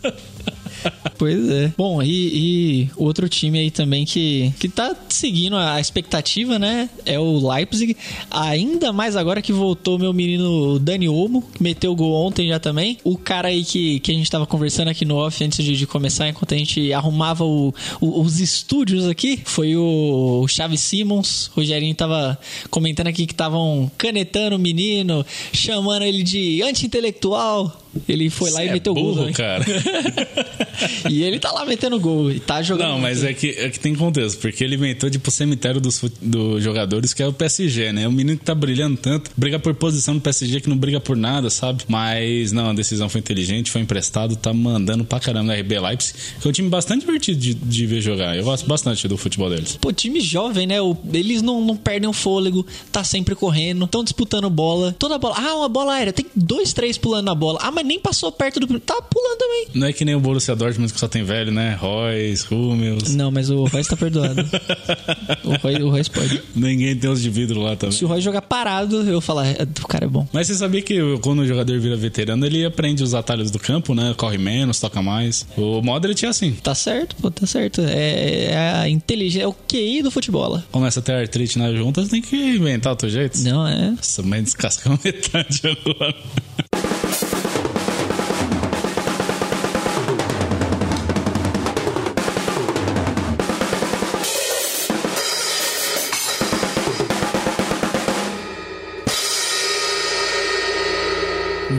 [1.18, 1.72] Pois é.
[1.78, 6.90] Bom, e, e outro time aí também que, que tá seguindo a expectativa, né?
[7.06, 7.96] É o Leipzig.
[8.32, 12.98] Ainda mais agora que voltou meu menino Dani Olmo, que meteu gol ontem já também.
[13.04, 15.88] O cara aí que, que a gente tava conversando aqui no off antes de, de
[15.88, 21.48] começar, enquanto a gente arrumava o- o- os estúdios aqui, foi o Chaves Simmons.
[21.50, 22.38] O Rogerinho tava
[22.70, 27.80] comentando aqui que estavam canetando o menino, chamando ele de anti-intelectual.
[28.10, 29.04] Ele foi lá Cê e é meteu gol.
[29.04, 29.34] burro, também.
[29.34, 29.64] cara.
[31.10, 32.90] e ele tá lá metendo gol e tá jogando.
[32.90, 36.02] Não, mas é que, é que tem contexto, porque ele inventou tipo o cemitério dos,
[36.22, 38.08] dos jogadores, que é o PSG, né?
[38.08, 41.16] O menino que tá brilhando tanto, briga por posição no PSG que não briga por
[41.16, 41.84] nada, sabe?
[41.88, 46.14] Mas não, a decisão foi inteligente, foi emprestado, tá mandando pra caramba na RB Leipzig,
[46.42, 48.38] que é um time bastante divertido de, de ver jogar.
[48.38, 49.78] Eu gosto bastante do futebol deles.
[49.80, 50.76] Pô, time jovem, né?
[51.14, 54.96] Eles não, não perdem o fôlego, tá sempre correndo, estão disputando bola.
[54.98, 55.36] Toda bola.
[55.38, 56.14] Ah, uma bola aérea.
[56.14, 57.60] Tem dois, três pulando na bola.
[57.62, 58.80] Ah, mas nem passou perto do.
[58.80, 59.68] Tá pulando também.
[59.74, 61.76] Não é que nem o Borussia Dortmund que só tem velho, né?
[61.80, 63.16] Royce, Hummels.
[63.16, 64.42] Não, mas o Royce tá perdoado.
[65.44, 66.42] o, Royce, o Royce pode.
[66.56, 67.96] Ninguém tem os de vidro lá também.
[67.96, 70.28] Se o Royce jogar parado, eu falar, "É, o cara é bom.
[70.32, 73.94] Mas você sabia que quando o jogador vira veterano, ele aprende os atalhos do campo,
[73.96, 74.14] né?
[74.18, 75.46] Corre menos, toca mais.
[75.58, 76.54] O Modric é assim.
[76.54, 77.82] Tá certo, pô, tá certo.
[77.82, 80.62] É, é a inteligência, é o QI do futebol.
[80.72, 83.40] Começa a ter artrite nas juntas, tem que inventar outro jeito.
[83.42, 83.92] Não é?
[83.92, 86.16] Nossa, mas descascou metade agora.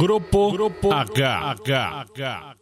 [0.05, 1.57] Grupo, Grupo H.
[1.65, 2.07] H.
[2.15, 2.55] H.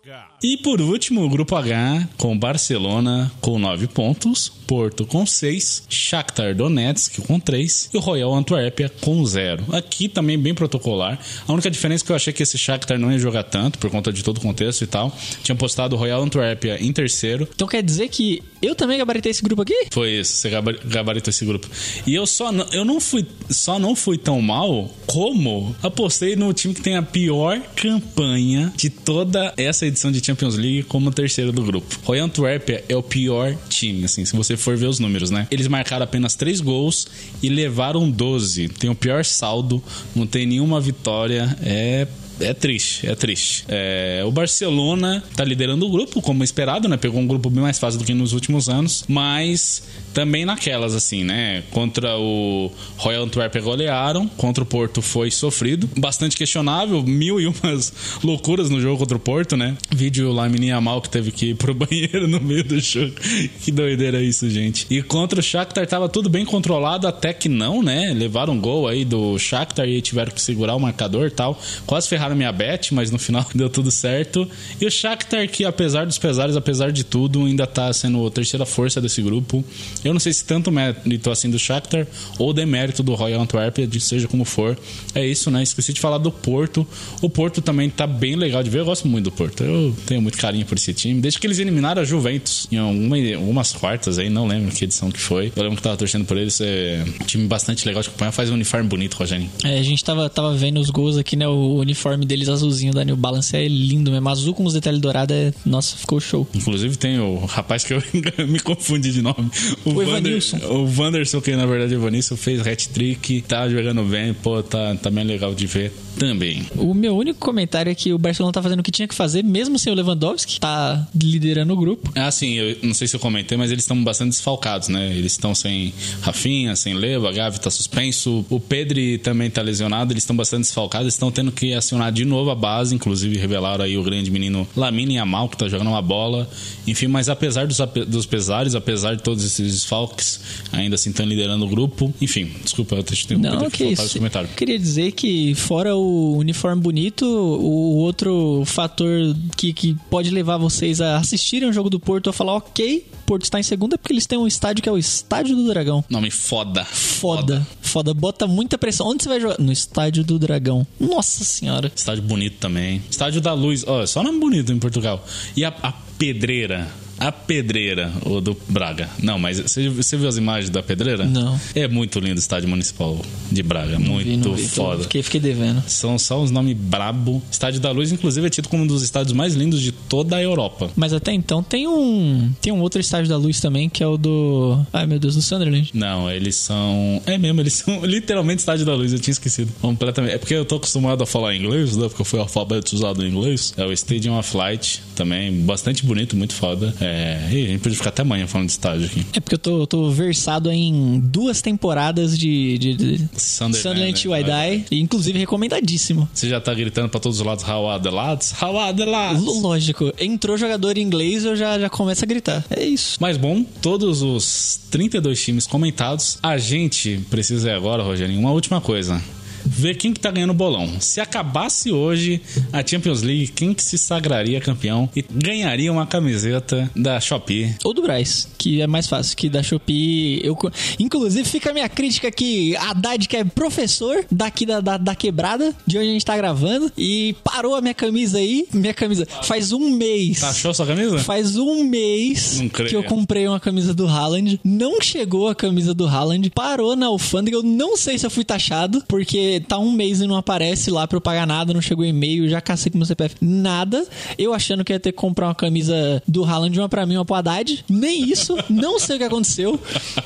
[0.43, 6.55] E por último, o grupo H, com Barcelona com 9 pontos, Porto com 6, Shakhtar
[6.57, 9.64] Donetsk com 3 e o Royal Antuérpia com 0.
[9.72, 11.18] Aqui também bem protocolar.
[11.47, 13.90] A única diferença é que eu achei que esse Shakhtar não ia jogar tanto, por
[13.90, 15.14] conta de todo o contexto e tal.
[15.43, 17.47] Tinha postado o Royal Antuérpia em terceiro.
[17.55, 19.86] Então quer dizer que eu também gabaritei esse grupo aqui?
[19.93, 21.68] Foi isso, você gaba- gabaritou esse grupo.
[22.07, 26.53] E eu só não, eu não fui, só não fui tão mal como apostei no
[26.53, 27.32] time que tem a pior
[27.76, 31.99] campanha de toda essa edição de Champions League como terceiro do grupo.
[32.05, 35.47] Royal Antuérpia é o pior time, assim, se você for ver os números, né?
[35.51, 37.07] Eles marcaram apenas 3 gols
[37.43, 38.68] e levaram 12.
[38.68, 39.83] Tem o pior saldo,
[40.14, 42.07] não tem nenhuma vitória, é
[42.41, 43.64] é triste, é triste.
[43.68, 46.97] É, o Barcelona tá liderando o grupo, como esperado, né?
[46.97, 49.83] Pegou um grupo bem mais fácil do que nos últimos anos, mas
[50.13, 51.63] também naquelas, assim, né?
[51.71, 57.93] Contra o Royal Antwerp golearam, contra o Porto foi sofrido, bastante questionável, mil e umas
[58.23, 59.77] loucuras no jogo contra o Porto, né?
[59.91, 63.15] Vídeo lá, menina mal que teve que ir pro banheiro no meio do jogo.
[63.63, 64.87] que doideira isso, gente.
[64.91, 68.13] E contra o Shakhtar tava tudo bem controlado, até que não, né?
[68.15, 71.59] Levaram um gol aí do Shakhtar e tiveram que segurar o marcador e tal.
[71.87, 74.49] Quase ferraram minha bet, mas no final deu tudo certo.
[74.81, 78.67] E o Shakhtar, que apesar dos pesares, apesar de tudo, ainda tá sendo a terceira
[78.67, 79.65] força desse grupo.
[80.05, 82.07] Eu não sei se tanto mérito assim do Shakhtar
[82.39, 84.79] ou demérito do Royal Antwerp, seja como for.
[85.15, 85.63] É isso, né?
[85.63, 86.87] Esqueci de falar do Porto.
[87.21, 88.81] O Porto também tá bem legal de ver.
[88.81, 89.63] Eu gosto muito do Porto.
[89.63, 91.21] Eu tenho muito carinho por esse time.
[91.21, 95.11] Desde que eles eliminaram a Juventus em alguma, algumas quartas aí, não lembro que edição
[95.11, 95.53] que foi.
[95.55, 96.61] Eu lembro que tava torcendo por eles.
[96.61, 98.33] É um time bastante legal de acompanhar.
[98.33, 99.49] Faz um uniforme bonito, Rogério.
[99.65, 101.47] É, a gente tava, tava vendo os gols aqui, né?
[101.47, 104.29] O uniforme deles azulzinho da New Balance é lindo mesmo.
[104.29, 105.53] Azul com os detalhes dourados é.
[105.65, 106.47] Nossa, ficou show.
[106.55, 108.03] Inclusive tem o rapaz que eu
[108.49, 109.51] me confundi de nome.
[109.85, 110.57] O Vander- Evanilson.
[110.68, 114.95] O Wanderson, que na verdade é o Evanilson, fez hat-trick, tá jogando bem, pô, tá,
[114.97, 116.65] tá bem legal de ver também.
[116.77, 119.43] O meu único comentário é que o Barcelona tá fazendo o que tinha que fazer,
[119.43, 122.13] mesmo sem o Lewandowski, tá liderando o grupo.
[122.15, 125.15] Ah, sim, eu não sei se eu comentei, mas eles estão bastante desfalcados, né?
[125.17, 130.23] Eles estão sem Rafinha, sem Leva, Gavi tá suspenso, o Pedri também tá lesionado, eles
[130.23, 134.03] estão bastante desfalcados, estão tendo que acionar de novo a base, inclusive revelaram aí o
[134.03, 136.49] grande menino Lamine Yamal, que tá jogando uma bola.
[136.87, 140.41] Enfim, mas apesar dos, dos pesares, apesar de todos esses desfalques,
[140.73, 142.13] ainda assim estão liderando o grupo.
[142.21, 144.49] Enfim, desculpa, eu te interrompi, Não, deixa eu comentário.
[144.57, 146.02] Queria dizer que, fora o
[146.37, 149.11] uniforme bonito, o outro fator
[149.57, 153.45] que, que pode levar vocês a assistirem o jogo do Porto a falar, ok, Porto
[153.45, 156.05] está em segunda, é porque eles têm um estádio que é o Estádio do Dragão.
[156.09, 156.85] Nome foda.
[156.85, 159.07] Foda, foda, bota muita pressão.
[159.07, 159.59] Onde você vai jogar?
[159.59, 160.87] No Estádio do Dragão.
[160.99, 161.91] Nossa senhora.
[161.95, 163.03] Estádio bonito também.
[163.11, 163.85] Estádio da Luz.
[163.87, 165.25] Ó, só nome bonito em Portugal.
[165.57, 166.89] E a, a Pedreira.
[167.19, 169.09] A Pedreira, o do Braga.
[169.23, 171.25] Não, mas você, você viu as imagens da Pedreira?
[171.25, 171.59] Não.
[171.75, 173.99] É muito lindo o estádio municipal de Braga.
[173.99, 175.03] muito Vi, não vi, tô- foda.
[175.05, 175.83] Fiquei, fiquei devendo.
[175.87, 177.43] São só uns nomes brabo.
[177.51, 180.43] Estádio da Luz, inclusive, é tido como um dos estádios mais lindos de toda a
[180.43, 180.91] Europa.
[180.97, 184.17] Mas até então tem um tem um outro estádio da luz também, que é o
[184.17, 184.81] do.
[184.93, 185.91] Ai meu Deus, do Sunderland.
[185.95, 187.21] Não, eles são.
[187.27, 189.73] É mesmo, eles são literalmente Estádio da Luz, eu tinha esquecido.
[189.81, 190.35] Completamente.
[190.35, 192.09] É porque eu tô acostumado a falar inglês, né?
[192.09, 193.73] Porque eu fui alfabetizado em inglês.
[193.77, 196.95] É o Stadium of Light, também bastante bonito, muito foda.
[197.03, 197.49] É.
[197.51, 199.27] E a gente podia ficar até amanhã falando de estádio aqui.
[199.33, 204.49] É porque eu tô, eu tô versado em duas temporadas de, de, de Sunderland, Sunderland
[204.49, 204.85] né?
[204.91, 206.29] E inclusive recomendadíssimo.
[206.33, 208.55] Você já tá gritando pra todos os lados, How are the lads?
[208.61, 209.43] How are the lads?
[209.43, 212.65] Lógico, entrou jogador em inglês, eu já, já começo a gritar.
[212.71, 213.19] É isso.
[213.21, 219.21] Mas bom, todos os 32 times comentados, a gente precisa agora, Rogerinho, uma última coisa.
[219.65, 221.01] Ver quem que tá ganhando o bolão.
[221.01, 222.41] Se acabasse hoje
[222.73, 227.75] a Champions League, quem que se sagraria campeão e ganharia uma camiseta da Shopee?
[227.85, 230.41] Ou do Braz, que é mais fácil, que da Shopee.
[230.45, 230.57] Eu,
[230.99, 235.15] inclusive, fica a minha crítica que a Haddad, que é professor daqui da, da, da
[235.15, 238.67] quebrada, de onde a gente tá gravando, e parou a minha camisa aí.
[238.73, 240.41] Minha camisa faz um mês.
[240.41, 241.19] Tá achou sua camisa?
[241.19, 244.61] Faz um mês que eu comprei uma camisa do Haaland.
[244.65, 246.51] Não chegou a camisa do Haaland.
[246.51, 247.57] Parou na alfândega.
[247.57, 251.07] Eu não sei se eu fui taxado, porque tá um mês e não aparece lá
[251.07, 251.73] pra eu pagar nada.
[251.73, 252.49] Não chegou e-mail.
[252.49, 253.37] Já cacei com meu CPF.
[253.41, 254.07] Nada.
[254.39, 257.25] Eu achando que ia ter que comprar uma camisa do Haaland, uma pra mim, uma
[257.25, 257.85] pro Haddad.
[257.89, 258.57] Nem isso.
[258.69, 259.79] Não sei o que aconteceu.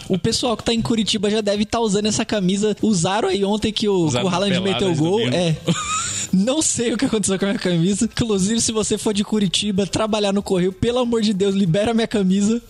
[0.08, 2.76] O pessoal que tá em Curitiba já deve estar usando essa camisa.
[2.82, 5.20] Usaram aí ontem que o, Usaram o Haaland meteu o gol.
[5.28, 5.56] É.
[6.32, 8.04] Não sei o que aconteceu com a minha camisa.
[8.04, 11.94] Inclusive, se você for de Curitiba trabalhar no correio, pelo amor de Deus, libera a
[11.94, 12.60] minha camisa.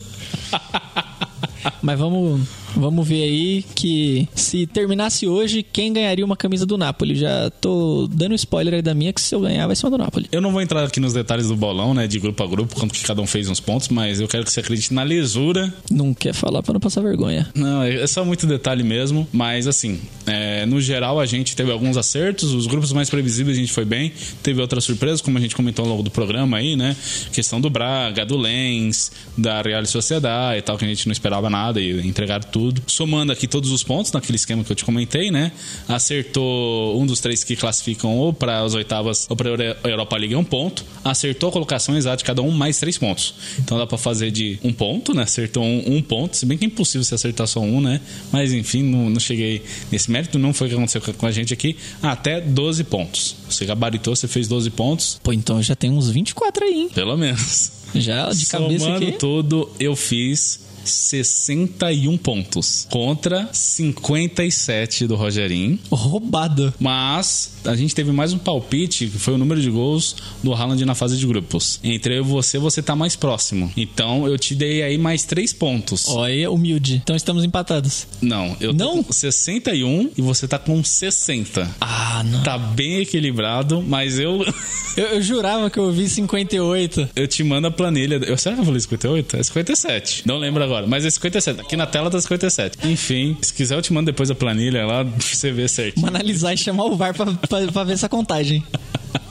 [1.83, 2.47] Mas vamos,
[2.77, 7.14] vamos ver aí que se terminasse hoje, quem ganharia uma camisa do Napoli?
[7.14, 9.99] Já tô dando spoiler aí da minha que se eu ganhar vai ser uma do
[9.99, 10.27] Napoli.
[10.31, 12.95] Eu não vou entrar aqui nos detalhes do bolão, né, de grupo a grupo, quanto
[12.95, 16.14] que cada um fez uns pontos, mas eu quero que você acredite na lesura Não
[16.14, 17.49] quer falar pra não passar vergonha.
[17.55, 19.27] Não, é é só muito detalhe mesmo.
[19.33, 22.53] Mas assim, é, no geral a gente teve alguns acertos.
[22.53, 24.12] Os grupos mais previsíveis a gente foi bem.
[24.43, 26.97] Teve outras surpresas, como a gente comentou ao longo do programa aí, né?
[27.33, 31.51] Questão do Braga, do Lens, da Real Sociedade e tal, que a gente não esperava
[31.51, 32.66] nada e entregaram tudo.
[32.87, 35.53] Somando aqui todos os pontos naquele esquema que eu te comentei, né?
[35.89, 39.51] Acertou um dos três que classificam ou para as oitavas ou para
[39.85, 40.85] a Europa League um ponto.
[41.05, 43.35] Acertou a colocação exata de cada um mais três pontos.
[43.59, 45.25] Então dá para fazer de um ponto, né?
[45.25, 48.01] Acertou um, um ponto, se bem que é impossível você acertar só um, né?
[48.33, 51.53] Mas enfim, não, não cheguei nesse mérito, não foi o que aconteceu com- a gente
[51.53, 51.77] aqui.
[52.03, 53.37] Até 12 pontos.
[53.49, 56.91] Você gabaritou, você fez 12 pontos, Pô, então já tem uns 24 aí, hein?
[56.95, 57.73] pelo menos.
[57.95, 59.19] Já de cabeça Somando aqui.
[59.19, 65.78] tudo, eu fiz 61 pontos contra 57 do Rogerinho.
[65.91, 66.72] Roubado.
[66.78, 70.84] Mas a gente teve mais um palpite, que foi o número de gols do Haaland
[70.84, 71.80] na fase de grupos.
[71.82, 73.70] Entre eu e você, você tá mais próximo.
[73.76, 76.09] Então eu te dei aí mais 3 pontos.
[76.09, 77.01] Olha, humilde.
[77.03, 78.07] Então estamos empatados.
[78.20, 78.99] Não, eu Não?
[78.99, 81.68] tô com 61 e você tá com 60.
[81.80, 82.43] Ah, não.
[82.43, 84.45] Tá bem equilibrado, mas eu
[84.97, 87.11] Eu, eu jurava que eu vi 58.
[87.14, 88.14] eu te mando a planilha.
[88.16, 89.37] Eu, será que eu falei 58?
[89.37, 90.22] É 57.
[90.26, 91.61] Não lembro agora, mas é 57.
[91.61, 92.79] Aqui na tela tá 57.
[92.89, 96.05] Enfim, se quiser eu te mando depois a planilha lá pra você ver certinho.
[96.05, 98.64] Vamos analisar e chamar o VAR pra, pra, pra ver essa contagem.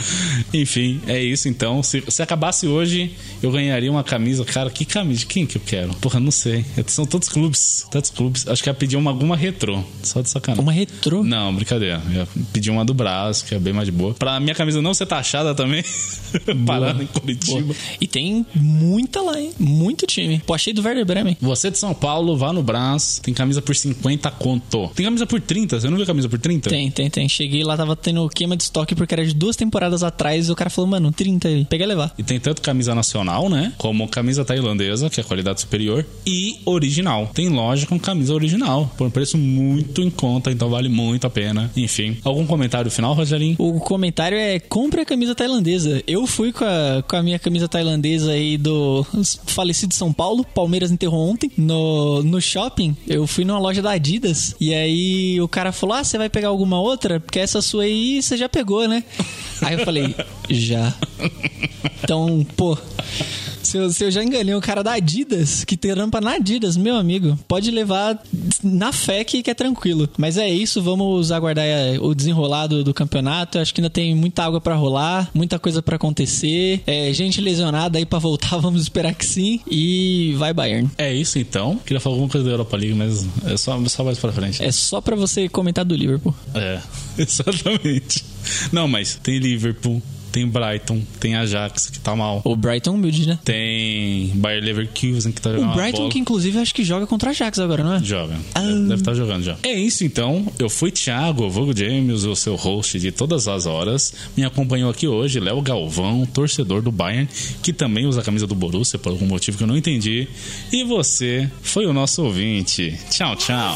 [0.52, 1.82] Enfim, é isso então.
[1.82, 4.44] Se, se acabasse hoje, eu ganharia uma camisa.
[4.44, 5.20] Cara, que camisa?
[5.20, 5.94] De quem que eu quero?
[5.94, 6.64] Porra, não sei.
[6.86, 7.86] São todos clubes.
[7.90, 8.46] Tantos clubes.
[8.46, 9.82] Acho que ia pedir uma, alguma retrô.
[10.02, 10.62] Só de sacanagem.
[10.62, 11.22] Uma retrô?
[11.22, 12.02] Não, brincadeira.
[12.08, 14.14] Eu ia pedir uma do Brás, que é bem mais de boa.
[14.14, 15.84] Pra minha camisa não ser taxada também.
[16.66, 17.60] Parando em Curitiba.
[17.60, 17.76] Boa.
[18.00, 19.52] E tem muita lá, hein?
[19.58, 20.40] Muito time.
[20.44, 21.36] Pô, achei do Werder Bremen.
[21.40, 23.20] Você de São Paulo, vá no Brás.
[23.22, 24.88] Tem camisa por 50 conto.
[24.94, 25.80] Tem camisa por 30.
[25.80, 26.68] Você não viu camisa por 30?
[26.68, 27.28] Tem, tem, tem.
[27.28, 30.48] Cheguei lá, tava tendo queima de estoque porque era de duas temporadas atrás.
[30.48, 31.64] E o cara falou, mano, 30 aí.
[31.64, 32.12] Pega e levar.
[32.18, 33.72] E tem tanto camisa nacional, né?
[33.78, 36.04] Como camisa tailandesa, que é qualidade superior.
[36.26, 37.30] E original.
[37.34, 38.90] Tem loja com camisa original.
[38.96, 41.70] Por um preço muito em conta, então vale muito a pena.
[41.76, 42.16] Enfim.
[42.24, 43.56] Algum comentário final, Rogerinho?
[43.58, 46.02] O comentário é: compre a camisa tailandesa.
[46.06, 49.06] Eu fui com a, com a minha camisa tailandesa aí do
[49.46, 50.44] falecido São Paulo.
[50.44, 51.50] Palmeiras enterrou ontem.
[51.56, 54.54] No, no shopping, eu fui numa loja da Adidas.
[54.60, 57.20] E aí o cara falou: Ah, você vai pegar alguma outra?
[57.20, 59.02] Porque essa sua aí você já pegou, né?
[59.62, 60.14] Aí eu falei:
[60.48, 60.94] Já.
[62.02, 62.76] Então, pô.
[63.66, 66.76] Se eu, se eu, já enganei o cara da Adidas, que tem rampa na Adidas,
[66.76, 68.16] meu amigo, pode levar
[68.62, 70.08] na fé que, que é tranquilo.
[70.16, 73.58] Mas é isso, vamos aguardar é, o desenrolado do campeonato.
[73.58, 76.80] Eu acho que ainda tem muita água para rolar, muita coisa para acontecer.
[76.86, 79.60] É, gente lesionada aí para voltar, vamos esperar que sim.
[79.68, 80.88] E vai Bayern.
[80.96, 81.76] É isso então.
[81.84, 84.62] Queria falar alguma coisa da Europa League, mas é só, só mais pra frente.
[84.62, 86.32] É só para você comentar do Liverpool.
[86.54, 86.80] É,
[87.18, 88.24] exatamente.
[88.70, 90.00] Não, mas tem Liverpool,
[90.36, 92.42] tem Brighton, tem Ajax, que tá mal.
[92.44, 93.38] O Brighton humilde, né?
[93.42, 97.58] Tem Bayer Leverkusen, que tá jogando O Brighton, que inclusive acho que joga contra Ajax
[97.58, 98.04] agora, não é?
[98.04, 98.36] Joga.
[98.54, 98.60] Ah.
[98.60, 99.56] Deve estar tá jogando já.
[99.62, 100.46] É isso então.
[100.58, 104.12] Eu fui Thiago, Vogo James, o seu host de todas as horas.
[104.36, 107.26] Me acompanhou aqui hoje Léo Galvão, torcedor do Bayern,
[107.62, 110.28] que também usa a camisa do Borussia por algum motivo que eu não entendi.
[110.70, 112.94] E você foi o nosso ouvinte.
[113.08, 113.74] Tchau, tchau.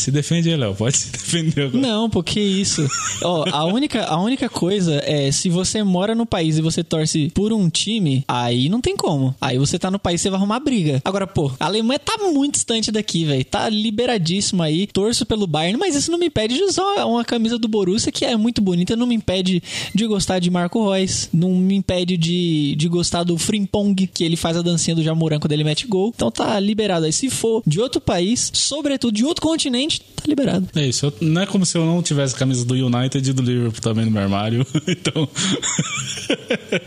[0.00, 0.74] Se defende aí, Léo.
[0.74, 1.78] Pode se defender agora.
[1.86, 2.86] Não, porque isso.
[3.22, 7.30] Ó, a única, a única coisa é se você mora no país e você torce
[7.34, 9.34] por um time, aí não tem como.
[9.40, 11.02] Aí você tá no país, você vai arrumar briga.
[11.04, 13.44] Agora, pô, a Alemanha tá muito distante daqui, velho.
[13.44, 14.86] Tá liberadíssimo aí.
[14.86, 18.24] Torço pelo Bayern, mas isso não me impede de usar uma camisa do Borussia que
[18.24, 18.96] é muito bonita.
[18.96, 19.62] Não me impede
[19.94, 21.28] de gostar de Marco Reus.
[21.32, 25.38] Não me impede de, de gostar do Frimpong, que ele faz a dancinha do Jamoran
[25.38, 26.12] quando ele mete gol.
[26.14, 27.12] Então tá liberado aí.
[27.12, 30.68] Se for de outro país, sobretudo de outro continente, tá liberado.
[30.74, 31.06] É isso.
[31.06, 34.04] Eu, não é como se eu não tivesse camisa do United e do Liverpool também
[34.04, 34.66] no meu armário.
[34.86, 35.28] então.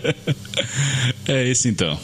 [1.28, 2.00] é isso então.